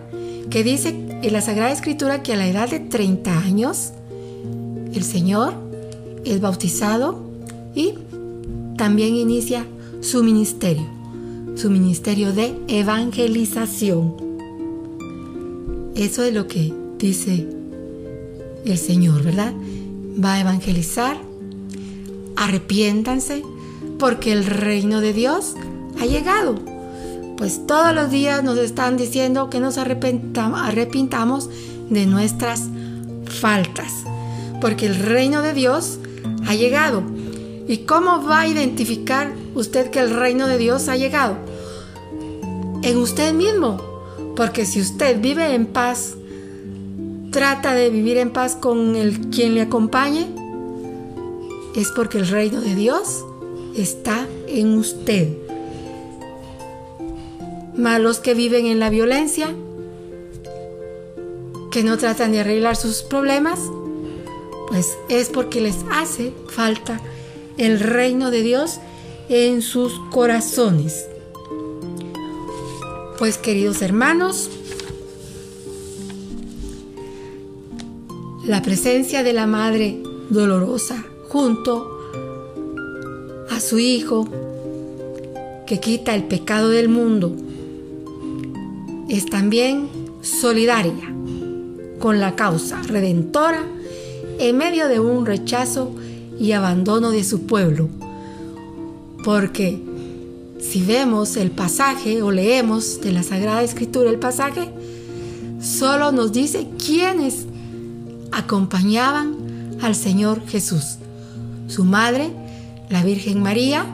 Que 0.48 0.62
dice 0.62 0.90
en 1.22 1.32
la 1.32 1.40
Sagrada 1.40 1.72
Escritura 1.72 2.22
que 2.22 2.32
a 2.32 2.36
la 2.36 2.46
edad 2.46 2.70
de 2.70 2.80
30 2.80 3.38
años 3.38 3.92
el 4.94 5.02
Señor 5.02 5.54
es 6.24 6.40
bautizado 6.40 7.20
y 7.74 7.94
también 8.76 9.14
inicia 9.14 9.66
su 10.00 10.22
ministerio, 10.22 10.86
su 11.54 11.70
ministerio 11.70 12.32
de 12.32 12.54
evangelización. 12.68 14.14
Eso 15.94 16.22
es 16.22 16.34
lo 16.34 16.46
que 16.46 16.72
dice 16.98 17.46
el 18.64 18.78
Señor, 18.78 19.22
¿verdad? 19.22 19.52
Va 20.22 20.34
a 20.34 20.40
evangelizar, 20.40 21.16
arrepiéntanse, 22.36 23.42
porque 23.98 24.32
el 24.32 24.44
reino 24.46 25.00
de 25.00 25.12
Dios 25.12 25.54
ha 26.00 26.06
llegado. 26.06 26.56
Pues 27.36 27.66
todos 27.66 27.94
los 27.94 28.10
días 28.10 28.42
nos 28.42 28.58
están 28.58 28.96
diciendo 28.96 29.50
que 29.50 29.60
nos 29.60 29.78
arrepintamos 29.78 31.50
de 31.90 32.06
nuestras 32.06 32.68
faltas, 33.26 33.92
porque 34.60 34.86
el 34.86 34.96
reino 34.96 35.42
de 35.42 35.52
Dios 35.52 35.98
ha 36.46 36.54
llegado. 36.54 37.02
¿Y 37.68 37.78
cómo 37.78 38.22
va 38.22 38.40
a 38.40 38.48
identificar 38.48 39.32
usted 39.54 39.90
que 39.90 40.00
el 40.00 40.10
reino 40.10 40.46
de 40.46 40.58
Dios 40.58 40.88
ha 40.88 40.96
llegado? 40.96 41.36
En 42.82 42.98
usted 42.98 43.32
mismo, 43.32 43.80
porque 44.36 44.66
si 44.66 44.80
usted 44.80 45.20
vive 45.20 45.54
en 45.54 45.66
paz, 45.66 46.14
trata 47.30 47.74
de 47.74 47.90
vivir 47.90 48.18
en 48.18 48.30
paz 48.30 48.56
con 48.56 48.96
el 48.96 49.30
quien 49.30 49.54
le 49.54 49.62
acompañe, 49.62 50.26
es 51.74 51.90
porque 51.92 52.18
el 52.18 52.28
reino 52.28 52.60
de 52.60 52.74
Dios 52.74 53.24
está 53.76 54.26
en 54.48 54.76
usted. 54.76 55.28
Malos 57.76 58.18
que 58.18 58.34
viven 58.34 58.66
en 58.66 58.78
la 58.78 58.90
violencia, 58.90 59.48
que 61.70 61.82
no 61.82 61.96
tratan 61.96 62.32
de 62.32 62.40
arreglar 62.40 62.76
sus 62.76 63.02
problemas, 63.02 63.58
pues 64.72 64.96
es 65.10 65.28
porque 65.28 65.60
les 65.60 65.76
hace 65.90 66.32
falta 66.48 66.98
el 67.58 67.78
reino 67.78 68.30
de 68.30 68.40
Dios 68.40 68.78
en 69.28 69.60
sus 69.60 69.92
corazones. 70.10 71.08
Pues 73.18 73.36
queridos 73.36 73.82
hermanos, 73.82 74.48
la 78.46 78.62
presencia 78.62 79.22
de 79.22 79.34
la 79.34 79.46
Madre 79.46 80.02
Dolorosa 80.30 81.04
junto 81.28 82.08
a 83.50 83.60
su 83.60 83.78
Hijo 83.78 84.26
que 85.66 85.80
quita 85.80 86.14
el 86.14 86.24
pecado 86.24 86.70
del 86.70 86.88
mundo 86.88 87.36
es 89.10 89.26
también 89.26 89.90
solidaria 90.22 91.14
con 91.98 92.20
la 92.20 92.34
causa 92.36 92.80
redentora 92.84 93.66
en 94.38 94.56
medio 94.56 94.88
de 94.88 95.00
un 95.00 95.26
rechazo 95.26 95.94
y 96.38 96.52
abandono 96.52 97.10
de 97.10 97.24
su 97.24 97.42
pueblo. 97.42 97.88
Porque 99.24 99.80
si 100.60 100.82
vemos 100.82 101.36
el 101.36 101.50
pasaje 101.50 102.22
o 102.22 102.30
leemos 102.30 103.00
de 103.00 103.12
la 103.12 103.22
Sagrada 103.22 103.62
Escritura 103.62 104.10
el 104.10 104.18
pasaje, 104.18 104.70
solo 105.60 106.12
nos 106.12 106.32
dice 106.32 106.68
quiénes 106.84 107.46
acompañaban 108.32 109.36
al 109.82 109.94
Señor 109.94 110.46
Jesús. 110.46 110.96
Su 111.68 111.84
madre, 111.84 112.30
la 112.90 113.02
Virgen 113.02 113.42
María, 113.42 113.86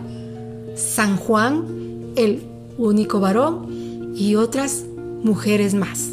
San 0.77 1.17
Juan, 1.17 1.65
el 2.17 2.43
único 2.77 3.21
varón, 3.21 4.15
y 4.15 4.35
otras 4.35 4.85
mujeres 5.23 5.75
más, 5.75 6.09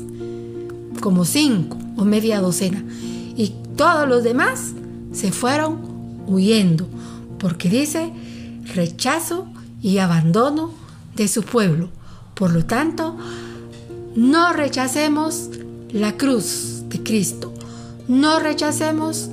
como 1.01 1.25
cinco 1.25 1.77
o 1.97 2.05
media 2.05 2.39
docena. 2.39 2.83
Todos 3.75 4.07
los 4.07 4.23
demás 4.23 4.73
se 5.11 5.31
fueron 5.31 5.79
huyendo, 6.27 6.87
porque 7.39 7.69
dice 7.69 8.11
rechazo 8.73 9.47
y 9.81 9.97
abandono 9.97 10.71
de 11.15 11.27
su 11.27 11.43
pueblo. 11.43 11.89
Por 12.33 12.51
lo 12.51 12.65
tanto, 12.65 13.15
no 14.15 14.53
rechacemos 14.53 15.49
la 15.91 16.17
cruz 16.17 16.83
de 16.89 17.03
Cristo, 17.03 17.53
no 18.07 18.39
rechacemos 18.39 19.29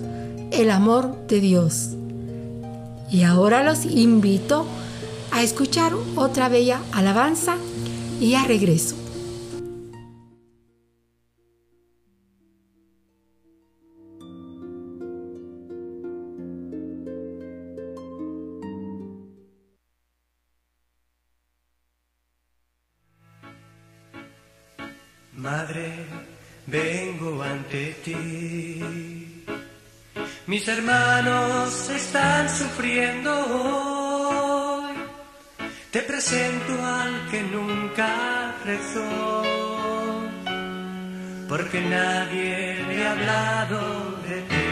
el 0.51 0.70
amor 0.70 1.16
de 1.28 1.40
Dios. 1.40 1.90
Y 3.11 3.24
ahora 3.24 3.62
los 3.62 3.84
invito 3.84 4.66
a 5.30 5.43
escuchar 5.43 5.93
otra 6.16 6.49
bella 6.49 6.80
alabanza 6.93 7.57
y 8.20 8.30
ya 8.30 8.45
regreso. 8.45 9.02
Madre, 25.53 25.93
vengo 26.67 27.43
ante 27.43 27.81
ti. 28.03 28.81
Mis 30.47 30.67
hermanos 30.67 31.91
están 31.91 32.49
sufriendo 32.49 33.31
hoy. 33.59 34.95
Te 35.91 36.01
presento 36.11 36.73
al 36.83 37.29
que 37.31 37.43
nunca 37.43 38.55
rezó, 38.65 39.43
porque 41.51 41.83
nadie 41.83 42.83
le 42.89 43.07
ha 43.07 43.13
hablado 43.13 43.81
de 44.27 44.39
ti. 44.53 44.67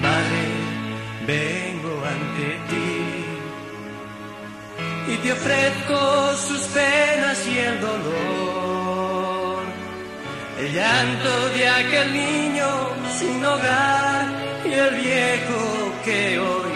Madre, 0.00 0.44
vengo 1.26 1.63
te 5.24 5.32
ofrezco 5.32 6.36
sus 6.36 6.60
penas 6.64 7.46
y 7.48 7.58
el 7.58 7.80
dolor, 7.80 9.62
el 10.58 10.70
llanto 10.74 11.48
de 11.56 11.66
aquel 11.66 12.12
niño 12.12 12.66
sin 13.18 13.42
hogar 13.42 14.26
y 14.66 14.72
el 14.72 14.94
viejo 14.96 15.92
que 16.04 16.38
hoy 16.38 16.72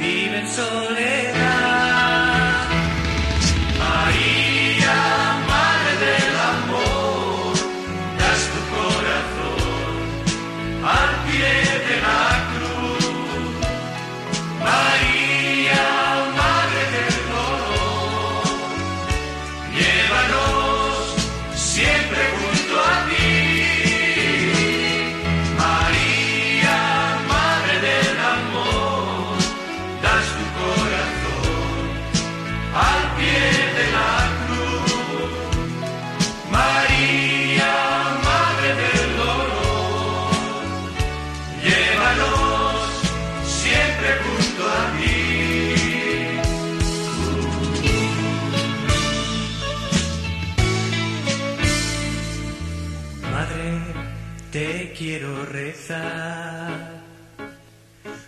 vive 0.00 0.40
en 0.40 0.48
soledad. 0.48 1.95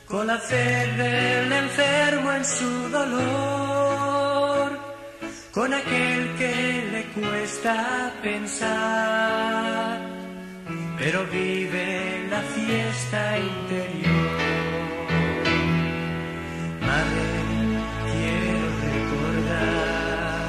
Con 0.07 0.27
la 0.27 0.39
fe 0.39 0.87
del 0.97 1.53
enfermo 1.53 2.33
en 2.33 2.45
su 2.45 2.89
dolor, 2.89 4.79
con 5.53 5.75
aquel 5.75 6.37
que 6.37 6.89
le 6.93 7.05
cuesta 7.21 8.13
pensar, 8.23 10.01
pero 10.99 11.27
vive 11.27 12.27
la 12.31 12.41
fiesta 12.43 13.39
interior. 13.39 14.39
Madre, 16.81 17.23
quiero 18.13 18.61
recordar 18.87 20.49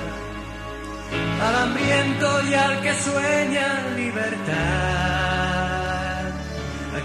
al 1.41 1.55
hambriento 1.64 2.28
y 2.49 2.53
al 2.53 2.82
que 2.82 2.93
sueña 2.93 3.68
libertad, 3.95 5.19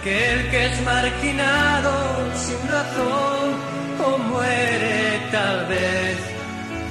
aquel 0.05 0.51
que 0.51 0.67
es 0.67 0.83
marginado 0.83 1.93
sin 2.37 2.69
razón 2.69 3.55
o 4.05 4.19
muere 4.19 5.21
tal 5.33 5.67
vez 5.67 6.19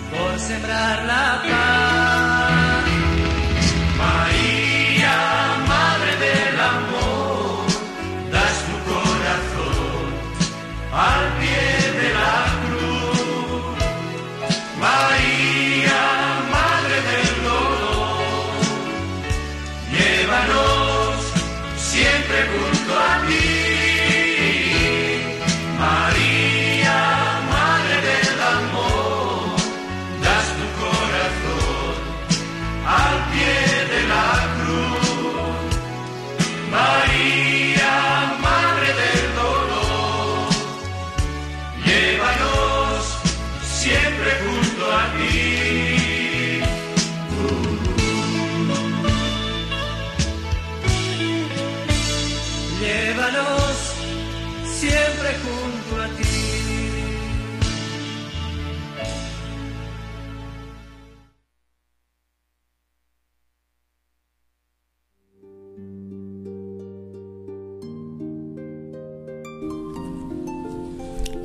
por 0.10 0.40
sembrar 0.40 1.06
la 1.06 1.42
paz. 1.48 2.63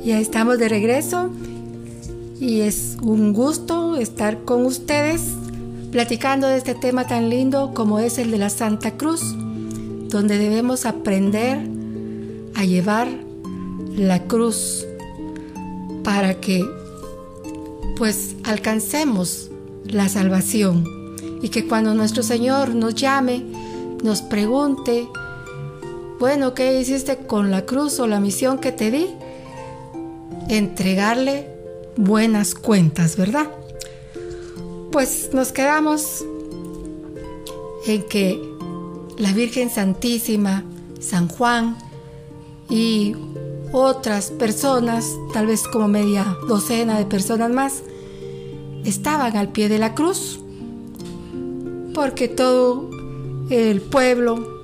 Ya 0.09 0.19
estamos 0.19 0.57
de 0.57 0.69
regreso 0.69 1.29
y 2.39 2.61
es 2.61 2.97
un 2.99 3.31
gusto 3.31 3.95
estar 3.95 4.43
con 4.43 4.65
ustedes 4.65 5.21
platicando 5.91 6.47
de 6.47 6.57
este 6.57 6.73
tema 6.73 7.05
tan 7.05 7.29
lindo 7.29 7.75
como 7.75 7.99
es 7.99 8.17
el 8.17 8.31
de 8.31 8.39
la 8.39 8.49
Santa 8.49 8.97
Cruz, 8.97 9.21
donde 10.07 10.39
debemos 10.39 10.87
aprender 10.87 11.59
a 12.55 12.65
llevar 12.65 13.07
la 13.95 14.23
cruz 14.23 14.83
para 16.03 16.41
que 16.41 16.65
pues 17.95 18.35
alcancemos 18.45 19.51
la 19.85 20.09
salvación 20.09 20.85
y 21.43 21.49
que 21.49 21.67
cuando 21.67 21.93
nuestro 21.93 22.23
Señor 22.23 22.73
nos 22.73 22.95
llame, 22.95 23.45
nos 24.03 24.23
pregunte, 24.23 25.07
bueno, 26.19 26.55
¿qué 26.55 26.81
hiciste 26.81 27.17
con 27.17 27.51
la 27.51 27.67
cruz 27.67 27.99
o 27.99 28.07
la 28.07 28.19
misión 28.19 28.57
que 28.57 28.71
te 28.71 28.89
di? 28.89 29.05
Entregarle 30.49 31.47
buenas 31.95 32.55
cuentas, 32.55 33.15
¿verdad? 33.15 33.49
Pues 34.91 35.29
nos 35.33 35.51
quedamos 35.51 36.25
en 37.85 38.03
que 38.03 38.41
la 39.17 39.31
Virgen 39.33 39.69
Santísima, 39.69 40.63
San 40.99 41.27
Juan 41.27 41.77
y 42.69 43.15
otras 43.71 44.31
personas, 44.31 45.15
tal 45.33 45.45
vez 45.45 45.67
como 45.67 45.87
media 45.87 46.35
docena 46.47 46.97
de 46.97 47.05
personas 47.05 47.51
más, 47.51 47.83
estaban 48.83 49.37
al 49.37 49.49
pie 49.49 49.69
de 49.69 49.77
la 49.77 49.93
cruz, 49.93 50.39
porque 51.93 52.27
todo 52.27 52.89
el 53.51 53.81
pueblo 53.81 54.63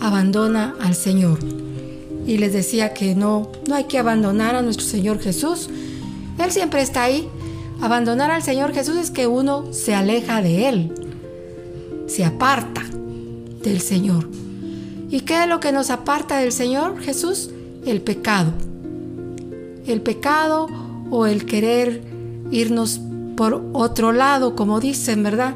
abandona 0.00 0.74
al 0.80 0.94
Señor 0.94 1.65
y 2.26 2.38
les 2.38 2.52
decía 2.52 2.92
que 2.92 3.14
no, 3.14 3.50
no 3.68 3.74
hay 3.74 3.84
que 3.84 3.98
abandonar 3.98 4.54
a 4.54 4.62
nuestro 4.62 4.86
Señor 4.86 5.20
Jesús. 5.20 5.70
Él 6.38 6.50
siempre 6.50 6.82
está 6.82 7.04
ahí. 7.04 7.28
Abandonar 7.80 8.30
al 8.30 8.42
Señor 8.42 8.72
Jesús 8.72 8.96
es 8.96 9.10
que 9.10 9.26
uno 9.26 9.72
se 9.72 9.94
aleja 9.94 10.40
de 10.40 10.68
Él, 10.68 10.92
se 12.06 12.24
aparta 12.24 12.82
del 13.62 13.80
Señor. 13.80 14.28
¿Y 15.10 15.20
qué 15.20 15.42
es 15.42 15.48
lo 15.48 15.60
que 15.60 15.72
nos 15.72 15.90
aparta 15.90 16.38
del 16.38 16.52
Señor 16.52 17.00
Jesús? 17.00 17.50
el 17.86 18.02
pecado. 18.02 18.52
El 19.86 20.02
pecado 20.02 20.66
o 21.10 21.26
el 21.26 21.46
querer 21.46 22.02
irnos 22.50 23.00
por 23.36 23.64
otro 23.72 24.12
lado, 24.12 24.56
como 24.56 24.80
dicen, 24.80 25.22
¿verdad? 25.22 25.54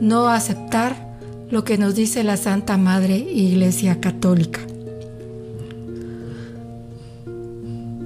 No 0.00 0.28
aceptar 0.28 1.18
lo 1.50 1.64
que 1.64 1.76
nos 1.76 1.94
dice 1.94 2.22
la 2.22 2.36
Santa 2.36 2.76
Madre 2.76 3.16
Iglesia 3.16 4.00
Católica. 4.00 4.60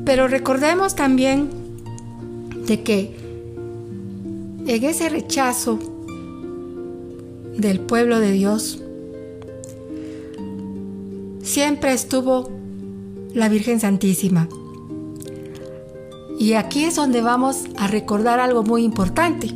Pero 0.05 0.29
recordemos 0.29 0.95
también 0.95 1.51
de 2.67 2.83
que 2.83 3.17
en 4.67 4.85
ese 4.85 5.09
rechazo 5.09 5.79
del 7.57 7.81
pueblo 7.81 8.19
de 8.21 8.33
Dios 8.33 8.81
siempre 11.43 11.93
estuvo 11.93 12.51
la 13.35 13.49
Virgen 13.49 13.81
Santísima. 13.81 14.49
Y 16.39 16.55
aquí 16.55 16.85
es 16.85 16.97
donde 16.97 17.21
vamos 17.21 17.65
a 17.77 17.87
recordar 17.87 18.41
algo 18.41 18.63
muy 18.63 18.83
importante. 18.83 19.51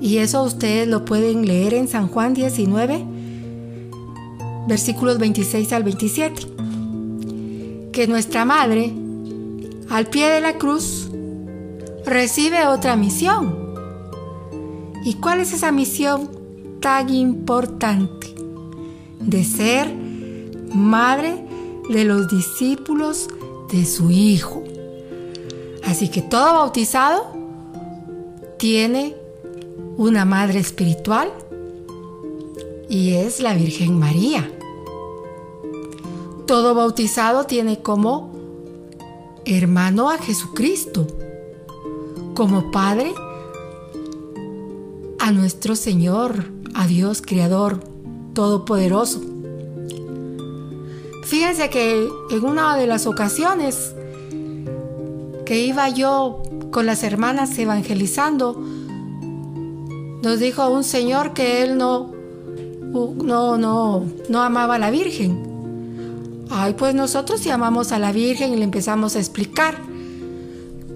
Y 0.00 0.18
eso 0.18 0.42
ustedes 0.42 0.88
lo 0.88 1.04
pueden 1.04 1.46
leer 1.46 1.74
en 1.74 1.86
San 1.86 2.08
Juan 2.08 2.32
19, 2.32 3.04
versículos 4.66 5.18
26 5.18 5.72
al 5.72 5.82
27. 5.82 6.42
Que 7.92 8.06
nuestra 8.06 8.44
Madre, 8.44 8.92
al 9.90 10.06
pie 10.06 10.28
de 10.28 10.40
la 10.40 10.56
cruz, 10.56 11.10
recibe 12.06 12.66
otra 12.66 12.96
misión. 12.96 13.74
¿Y 15.04 15.14
cuál 15.14 15.40
es 15.40 15.52
esa 15.52 15.72
misión 15.72 16.30
tan 16.80 17.10
importante? 17.10 18.32
De 19.18 19.44
ser 19.44 19.92
madre 20.72 21.44
de 21.90 22.04
los 22.04 22.28
discípulos 22.28 23.28
de 23.72 23.84
su 23.84 24.10
Hijo. 24.10 24.62
Así 25.84 26.08
que 26.08 26.22
todo 26.22 26.54
bautizado 26.54 27.26
tiene 28.58 29.16
una 29.96 30.24
madre 30.24 30.60
espiritual 30.60 31.32
y 32.88 33.14
es 33.14 33.40
la 33.40 33.54
Virgen 33.54 33.98
María. 33.98 34.48
Todo 36.46 36.74
bautizado 36.74 37.44
tiene 37.44 37.80
como 37.80 38.29
hermano 39.44 40.10
a 40.10 40.18
Jesucristo, 40.18 41.06
como 42.34 42.70
Padre 42.70 43.12
a 45.18 45.32
nuestro 45.32 45.76
Señor, 45.76 46.44
a 46.74 46.86
Dios 46.86 47.22
Creador 47.22 47.80
Todopoderoso. 48.34 49.20
Fíjense 51.24 51.70
que 51.70 52.08
en 52.30 52.44
una 52.44 52.76
de 52.76 52.86
las 52.86 53.06
ocasiones 53.06 53.94
que 55.44 55.64
iba 55.64 55.88
yo 55.88 56.42
con 56.70 56.86
las 56.86 57.02
hermanas 57.02 57.58
evangelizando, 57.58 58.60
nos 60.22 60.38
dijo 60.38 60.68
un 60.68 60.84
señor 60.84 61.32
que 61.32 61.62
él 61.62 61.76
no, 61.78 62.12
no, 62.92 63.56
no, 63.56 64.04
no 64.28 64.42
amaba 64.42 64.76
a 64.76 64.78
la 64.78 64.90
Virgen. 64.90 65.49
Ay, 66.50 66.74
pues 66.74 66.94
nosotros 66.94 67.40
sí 67.40 67.50
amamos 67.50 67.92
a 67.92 67.98
la 67.98 68.12
Virgen 68.12 68.52
y 68.52 68.56
le 68.56 68.64
empezamos 68.64 69.14
a 69.14 69.20
explicar. 69.20 69.78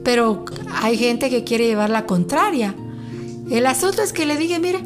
Pero 0.02 0.44
hay 0.82 0.98
gente 0.98 1.30
que 1.30 1.44
quiere 1.44 1.66
llevar 1.66 1.90
la 1.90 2.06
contraria. 2.06 2.74
El 3.50 3.66
asunto 3.66 4.02
es 4.02 4.12
que 4.12 4.26
le 4.26 4.36
dije, 4.36 4.58
mire, 4.58 4.80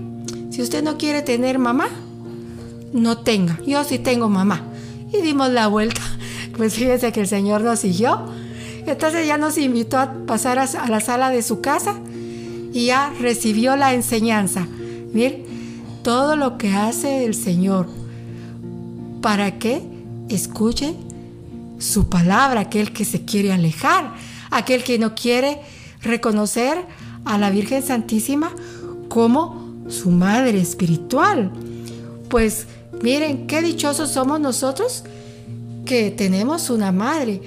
si 0.50 0.62
usted 0.62 0.82
no 0.82 0.98
quiere 0.98 1.22
tener 1.22 1.58
mamá, 1.58 1.88
no 2.92 3.18
tenga. 3.18 3.58
Yo 3.66 3.82
sí 3.84 3.98
tengo 3.98 4.28
mamá. 4.28 4.62
Y 5.12 5.22
dimos 5.22 5.50
la 5.50 5.66
vuelta. 5.68 6.00
Pues 6.56 6.74
fíjense 6.74 7.12
que 7.12 7.20
el 7.20 7.28
Señor 7.28 7.60
nos 7.60 7.78
siguió. 7.78 8.20
Entonces 8.84 9.28
ya 9.28 9.38
nos 9.38 9.56
invitó 9.58 9.96
a 9.96 10.12
pasar 10.26 10.58
a 10.58 10.88
la 10.88 10.98
sala 10.98 11.30
de 11.30 11.42
su 11.42 11.60
casa 11.60 11.94
y 12.72 12.86
ya 12.86 13.12
recibió 13.20 13.76
la 13.76 13.94
enseñanza. 13.94 14.66
Miren, 15.12 15.44
todo 16.02 16.34
lo 16.34 16.58
que 16.58 16.70
hace 16.72 17.24
el 17.24 17.34
Señor 17.34 17.86
para 19.22 19.58
que 19.60 19.97
escuche 20.28 20.94
su 21.78 22.08
palabra, 22.08 22.60
aquel 22.60 22.92
que 22.92 23.04
se 23.04 23.24
quiere 23.24 23.52
alejar, 23.52 24.14
aquel 24.50 24.82
que 24.82 24.98
no 24.98 25.14
quiere 25.14 25.60
reconocer 26.02 26.78
a 27.24 27.38
la 27.38 27.50
Virgen 27.50 27.82
Santísima 27.82 28.52
como 29.08 29.84
su 29.88 30.10
madre 30.10 30.60
espiritual. 30.60 31.50
Pues 32.28 32.66
miren, 33.02 33.46
qué 33.46 33.62
dichosos 33.62 34.10
somos 34.10 34.40
nosotros 34.40 35.04
que 35.84 36.10
tenemos 36.10 36.70
una 36.70 36.92
madre. 36.92 37.40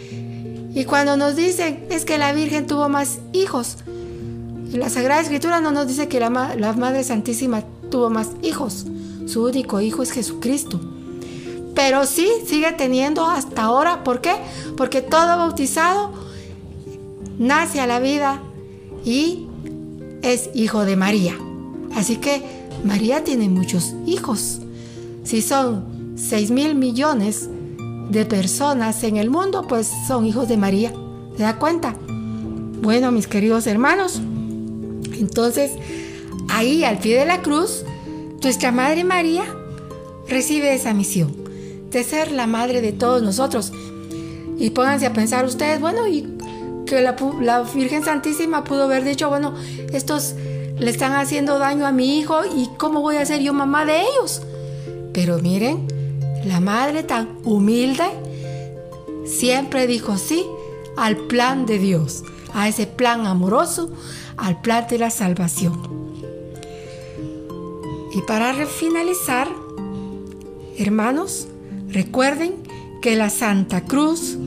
Y 0.74 0.86
cuando 0.86 1.18
nos 1.18 1.36
dicen 1.36 1.86
es 1.90 2.06
que 2.06 2.18
la 2.18 2.34
Virgen 2.34 2.66
tuvo 2.66 2.90
más 2.90 3.20
hijos, 3.34 3.78
la 4.74 4.90
Sagrada 4.90 5.22
Escritura 5.22 5.60
no 5.60 5.72
nos 5.72 5.88
dice 5.88 6.08
que 6.08 6.20
la, 6.20 6.30
Madre 6.30 7.04
Santísima 7.04 7.64
tuvo 7.90 8.10
más 8.10 8.30
hijos. 8.42 8.86
Su 9.26 9.44
único 9.44 9.82
hijo 9.82 10.02
es 10.02 10.12
Jesucristo. 10.12 10.80
Pero 11.84 12.06
sí 12.06 12.30
sigue 12.46 12.72
teniendo 12.74 13.26
hasta 13.26 13.64
ahora. 13.64 14.04
¿Por 14.04 14.22
qué? 14.22 14.36
Porque 14.78 15.02
todo 15.02 15.26
bautizado 15.26 16.12
nace 17.40 17.82
a 17.82 17.88
la 17.88 18.00
vida 18.00 18.40
y 19.04 19.48
es 20.22 20.52
hijo 20.54 20.86
de 20.86 20.96
María. 20.96 21.36
Así 21.96 22.18
que 22.18 22.44
María 22.84 23.24
tiene 23.24 23.50
muchos 23.50 23.96
hijos. 24.06 24.60
Si 25.24 25.42
son 25.42 26.14
6 26.18 26.52
mil 26.52 26.76
millones 26.76 27.50
de 28.12 28.26
personas 28.26 29.04
en 29.04 29.18
el 29.18 29.32
mundo, 29.32 29.66
pues 29.68 29.92
son 30.08 30.28
hijos 30.28 30.48
de 30.48 30.58
María. 30.58 30.94
¿Se 31.36 31.42
da 31.42 31.58
cuenta? 31.58 31.96
Bueno, 32.84 33.12
mis 33.12 33.26
queridos 33.26 33.66
hermanos, 33.66 34.22
entonces, 35.20 35.72
ahí 36.48 36.84
al 36.84 37.00
pie 37.00 37.18
de 37.18 37.26
la 37.26 37.42
cruz, 37.42 37.86
nuestra 38.44 38.72
Madre 38.72 39.04
María 39.04 39.46
recibe 40.28 40.76
esa 40.76 40.94
misión 40.94 41.41
de 41.92 42.04
ser 42.04 42.32
la 42.32 42.48
madre 42.48 42.82
de 42.82 42.92
todos 42.92 43.22
nosotros. 43.22 43.72
Y 44.58 44.70
pónganse 44.72 45.06
a 45.06 45.14
pensar 45.14 45.46
ustedes, 45.46 45.80
bueno, 45.80 46.08
y 46.08 46.28
que 46.86 47.02
la, 47.02 47.16
la 47.42 47.62
Virgen 47.62 48.04
Santísima 48.04 48.64
pudo 48.64 48.84
haber 48.84 49.04
dicho, 49.04 49.30
bueno, 49.30 49.54
estos 49.92 50.36
le 50.78 50.90
están 50.90 51.14
haciendo 51.14 51.60
daño 51.60 51.86
a 51.86 51.92
mi 51.92 52.20
hijo 52.20 52.42
y 52.46 52.70
cómo 52.78 53.02
voy 53.02 53.18
a 53.18 53.26
ser 53.26 53.42
yo 53.42 53.54
mamá 53.54 53.86
de 53.86 54.02
ellos. 54.02 54.42
Pero 55.14 55.40
miren, 55.40 55.88
la 56.46 56.60
madre 56.60 57.04
tan 57.04 57.38
humilde 57.44 58.06
siempre 59.26 59.88
dijo 59.88 60.18
sí 60.18 60.46
al 60.98 61.18
plan 61.18 61.66
de 61.66 61.80
Dios, 61.80 62.24
a 62.54 62.68
ese 62.68 62.88
plan 62.88 63.26
amoroso 63.26 63.92
al 64.42 64.60
plan 64.60 64.88
de 64.90 64.98
la 64.98 65.10
salvación. 65.12 65.80
Y 68.14 68.22
para 68.24 68.54
finalizar, 68.66 69.48
hermanos, 70.78 71.48
recuerden 71.92 72.54
que 73.02 73.16
la 73.16 73.30
Santa 73.30 73.86
Cruz 73.86 74.38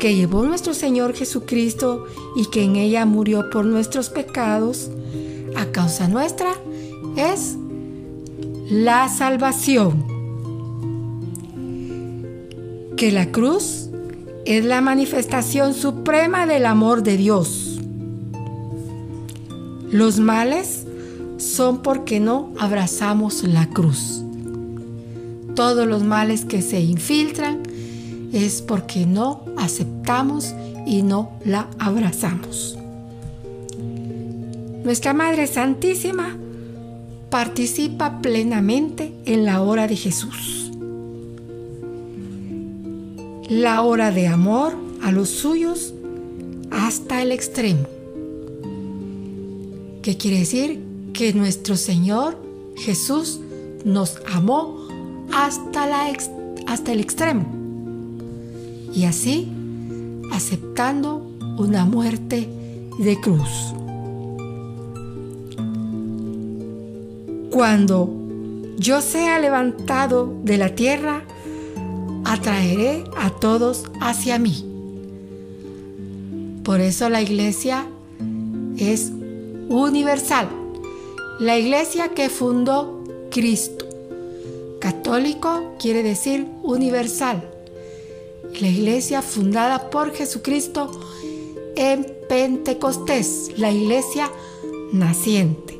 que 0.00 0.14
llevó 0.14 0.44
nuestro 0.44 0.74
Señor 0.74 1.14
Jesucristo 1.14 2.06
y 2.36 2.46
que 2.46 2.62
en 2.62 2.76
ella 2.76 3.06
murió 3.06 3.48
por 3.50 3.64
nuestros 3.64 4.10
pecados, 4.10 4.90
a 5.56 5.66
causa 5.66 6.08
nuestra, 6.08 6.50
es 7.16 7.56
la 8.68 9.08
salvación. 9.08 10.04
Que 12.96 13.12
la 13.12 13.30
cruz 13.30 13.88
es 14.44 14.64
la 14.64 14.80
manifestación 14.80 15.74
suprema 15.74 16.46
del 16.46 16.66
amor 16.66 17.02
de 17.02 17.16
Dios 17.16 17.74
los 19.94 20.18
males 20.18 20.86
son 21.36 21.80
porque 21.80 22.18
no 22.18 22.52
abrazamos 22.58 23.44
la 23.44 23.70
cruz. 23.70 24.23
Todos 25.54 25.86
los 25.86 26.02
males 26.02 26.44
que 26.44 26.62
se 26.62 26.80
infiltran 26.80 27.62
es 28.32 28.60
porque 28.60 29.06
no 29.06 29.44
aceptamos 29.56 30.52
y 30.86 31.02
no 31.02 31.30
la 31.44 31.68
abrazamos. 31.78 32.76
Nuestra 34.82 35.14
Madre 35.14 35.46
Santísima 35.46 36.36
participa 37.30 38.20
plenamente 38.20 39.14
en 39.24 39.44
la 39.44 39.62
hora 39.62 39.86
de 39.86 39.96
Jesús. 39.96 40.72
La 43.48 43.82
hora 43.82 44.10
de 44.10 44.26
amor 44.26 44.74
a 45.02 45.12
los 45.12 45.30
suyos 45.30 45.94
hasta 46.70 47.22
el 47.22 47.30
extremo. 47.30 47.86
¿Qué 50.02 50.16
quiere 50.16 50.40
decir? 50.40 50.82
Que 51.12 51.32
nuestro 51.32 51.76
Señor 51.76 52.36
Jesús 52.76 53.40
nos 53.84 54.18
amó 54.26 54.83
hasta, 55.34 55.86
la 55.86 56.06
hasta 56.66 56.92
el 56.92 57.00
extremo. 57.00 57.44
Y 58.94 59.04
así, 59.04 59.50
aceptando 60.32 61.26
una 61.58 61.84
muerte 61.84 62.48
de 62.98 63.20
cruz. 63.20 63.74
Cuando 67.50 68.10
yo 68.78 69.00
sea 69.00 69.38
levantado 69.38 70.32
de 70.42 70.58
la 70.58 70.74
tierra, 70.74 71.22
atraeré 72.24 73.04
a 73.16 73.30
todos 73.30 73.84
hacia 74.00 74.38
mí. 74.38 74.64
Por 76.64 76.80
eso 76.80 77.08
la 77.08 77.22
iglesia 77.22 77.86
es 78.78 79.12
universal. 79.68 80.48
La 81.38 81.58
iglesia 81.58 82.08
que 82.08 82.28
fundó 82.28 83.04
Cristo. 83.30 83.83
Quiere 85.78 86.02
decir 86.02 86.48
universal. 86.64 87.48
La 88.60 88.66
iglesia 88.66 89.22
fundada 89.22 89.88
por 89.88 90.12
Jesucristo 90.12 90.90
en 91.76 92.04
Pentecostés, 92.28 93.52
la 93.56 93.70
iglesia 93.70 94.28
naciente. 94.92 95.78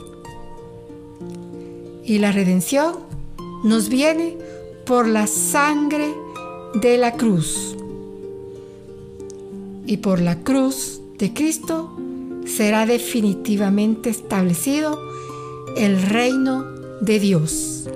Y 2.05 2.19
la 2.19 2.31
redención 2.31 2.95
nos 3.65 3.89
viene 3.89 4.39
por 4.87 5.09
la 5.09 5.27
sangre 5.27 6.15
de 6.75 6.97
la 6.97 7.15
cruz. 7.17 7.75
Y 9.85 9.97
por 9.97 10.21
la 10.21 10.45
cruz 10.45 11.01
de 11.19 11.35
Cristo 11.35 11.91
será 12.47 12.87
definitivamente 12.87 14.11
establecido 14.11 15.01
el 15.77 16.01
reino 16.03 16.63
de 17.01 17.19
Dios. 17.19 17.89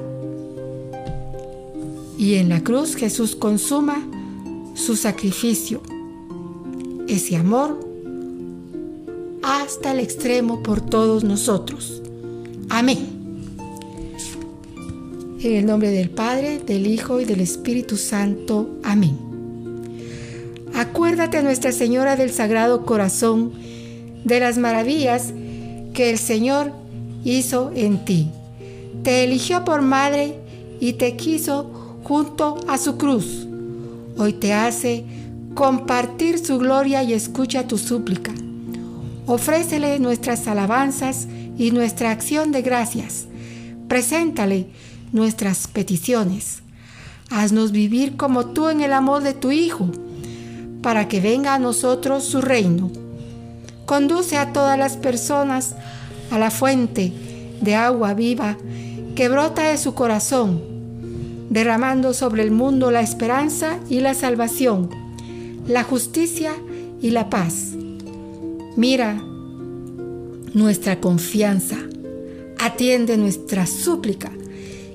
Y 2.18 2.34
en 2.34 2.48
la 2.48 2.64
cruz 2.64 2.96
Jesús 2.96 3.36
consuma 3.36 4.04
su 4.74 4.96
sacrificio, 4.96 5.80
ese 7.06 7.36
amor 7.36 7.78
hasta 9.42 9.92
el 9.92 10.00
extremo 10.00 10.62
por 10.62 10.80
todos 10.80 11.22
nosotros. 11.22 12.02
Amén. 12.68 12.98
En 15.40 15.54
el 15.54 15.64
nombre 15.64 15.90
del 15.90 16.10
Padre, 16.10 16.58
del 16.58 16.88
Hijo 16.88 17.20
y 17.20 17.24
del 17.24 17.40
Espíritu 17.40 17.96
Santo. 17.96 18.68
Amén. 18.82 19.16
Acuérdate, 20.74 21.42
Nuestra 21.44 21.70
Señora 21.70 22.16
del 22.16 22.30
Sagrado 22.30 22.84
Corazón, 22.84 23.52
de 24.24 24.40
las 24.40 24.58
maravillas 24.58 25.32
que 25.94 26.10
el 26.10 26.18
Señor 26.18 26.72
hizo 27.24 27.70
en 27.74 28.04
ti. 28.04 28.28
Te 29.04 29.22
eligió 29.22 29.64
por 29.64 29.82
madre 29.82 30.34
y 30.80 30.94
te 30.94 31.16
quiso 31.16 31.77
junto 32.08 32.58
a 32.66 32.78
su 32.78 32.96
cruz. 32.96 33.46
Hoy 34.16 34.32
te 34.32 34.54
hace 34.54 35.04
compartir 35.54 36.38
su 36.38 36.58
gloria 36.58 37.02
y 37.02 37.12
escucha 37.12 37.68
tu 37.68 37.76
súplica. 37.76 38.32
Ofrécele 39.26 39.98
nuestras 39.98 40.48
alabanzas 40.48 41.28
y 41.58 41.70
nuestra 41.70 42.10
acción 42.10 42.50
de 42.50 42.62
gracias. 42.62 43.26
Preséntale 43.88 44.68
nuestras 45.12 45.68
peticiones. 45.68 46.62
Haznos 47.28 47.72
vivir 47.72 48.16
como 48.16 48.46
tú 48.46 48.70
en 48.70 48.80
el 48.80 48.94
amor 48.94 49.22
de 49.22 49.34
tu 49.34 49.52
Hijo, 49.52 49.90
para 50.80 51.08
que 51.08 51.20
venga 51.20 51.54
a 51.54 51.58
nosotros 51.58 52.24
su 52.24 52.40
reino. 52.40 52.90
Conduce 53.84 54.38
a 54.38 54.54
todas 54.54 54.78
las 54.78 54.96
personas 54.96 55.74
a 56.30 56.38
la 56.38 56.50
fuente 56.50 57.12
de 57.60 57.74
agua 57.74 58.14
viva 58.14 58.56
que 59.14 59.28
brota 59.28 59.64
de 59.64 59.76
su 59.76 59.92
corazón, 59.92 60.67
derramando 61.50 62.12
sobre 62.14 62.42
el 62.42 62.50
mundo 62.50 62.90
la 62.90 63.00
esperanza 63.00 63.78
y 63.88 64.00
la 64.00 64.14
salvación, 64.14 64.90
la 65.66 65.82
justicia 65.82 66.52
y 67.00 67.10
la 67.10 67.30
paz. 67.30 67.74
Mira 68.76 69.22
nuestra 70.54 71.00
confianza, 71.00 71.76
atiende 72.58 73.16
nuestra 73.16 73.66
súplica 73.66 74.30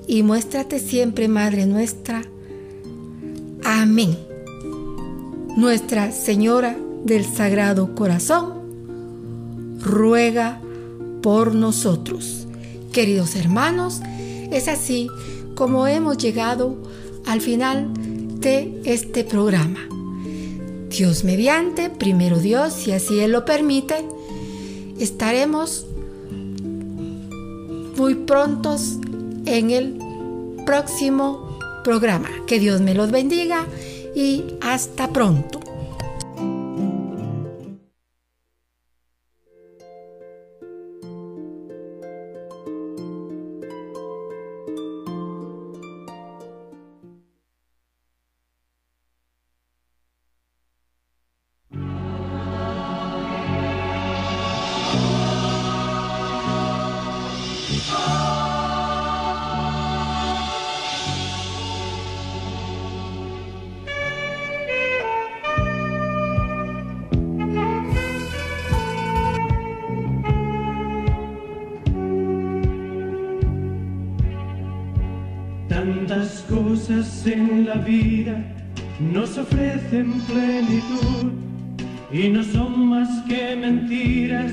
y 0.06 0.22
muéstrate 0.22 0.78
siempre, 0.78 1.28
Madre 1.28 1.66
nuestra. 1.66 2.22
Amén. 3.64 4.16
Nuestra 5.56 6.12
Señora 6.12 6.76
del 7.04 7.24
Sagrado 7.24 7.94
Corazón, 7.94 8.54
ruega 9.80 10.60
por 11.22 11.54
nosotros. 11.54 12.46
Queridos 12.92 13.36
hermanos, 13.36 14.00
es 14.50 14.68
así 14.68 15.08
como 15.54 15.86
hemos 15.86 16.18
llegado 16.18 16.76
al 17.26 17.40
final 17.40 17.90
de 18.40 18.80
este 18.84 19.24
programa. 19.24 19.88
Dios 20.88 21.24
mediante, 21.24 21.90
primero 21.90 22.38
Dios, 22.38 22.72
si 22.72 22.92
así 22.92 23.20
Él 23.20 23.32
lo 23.32 23.44
permite, 23.44 24.04
estaremos 24.98 25.86
muy 27.96 28.14
prontos 28.14 28.98
en 29.46 29.70
el 29.70 29.98
próximo 30.64 31.58
programa. 31.82 32.28
Que 32.46 32.60
Dios 32.60 32.80
me 32.80 32.94
los 32.94 33.10
bendiga 33.10 33.66
y 34.14 34.44
hasta 34.60 35.08
pronto. 35.08 35.63
Ofrecen 79.94 80.20
plenitud 80.22 81.32
y 82.10 82.28
no 82.28 82.42
son 82.42 82.88
más 82.88 83.08
que 83.28 83.56
mentiras 83.56 84.52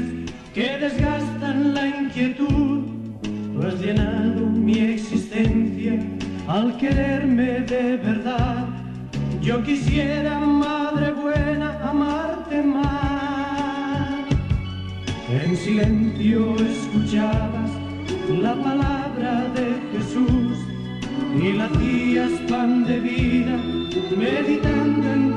que 0.54 0.78
desgastan 0.78 1.74
la 1.74 1.88
inquietud. 1.88 2.82
Tú 3.24 3.68
has 3.68 3.80
llenado 3.80 4.46
mi 4.46 4.78
existencia 4.78 6.00
al 6.48 6.78
quererme 6.78 7.62
de 7.62 7.98
verdad. 7.98 8.68
Yo 9.42 9.64
quisiera, 9.64 10.39
Madre 10.39 11.12
buena, 11.14 11.80
amarte 11.89 12.62
más. 12.62 12.92
En 15.30 15.56
silencio 15.56 16.56
escuchabas 16.58 17.72
la 18.30 18.54
palabra 18.56 19.48
de 19.56 19.98
Jesús 19.98 20.58
y 21.39 21.54
la 21.54 21.66
hacías 21.66 22.32
pan 22.50 22.84
de 22.86 23.00
vida, 23.00 23.58
meditando 24.18 25.12
en 25.14 25.30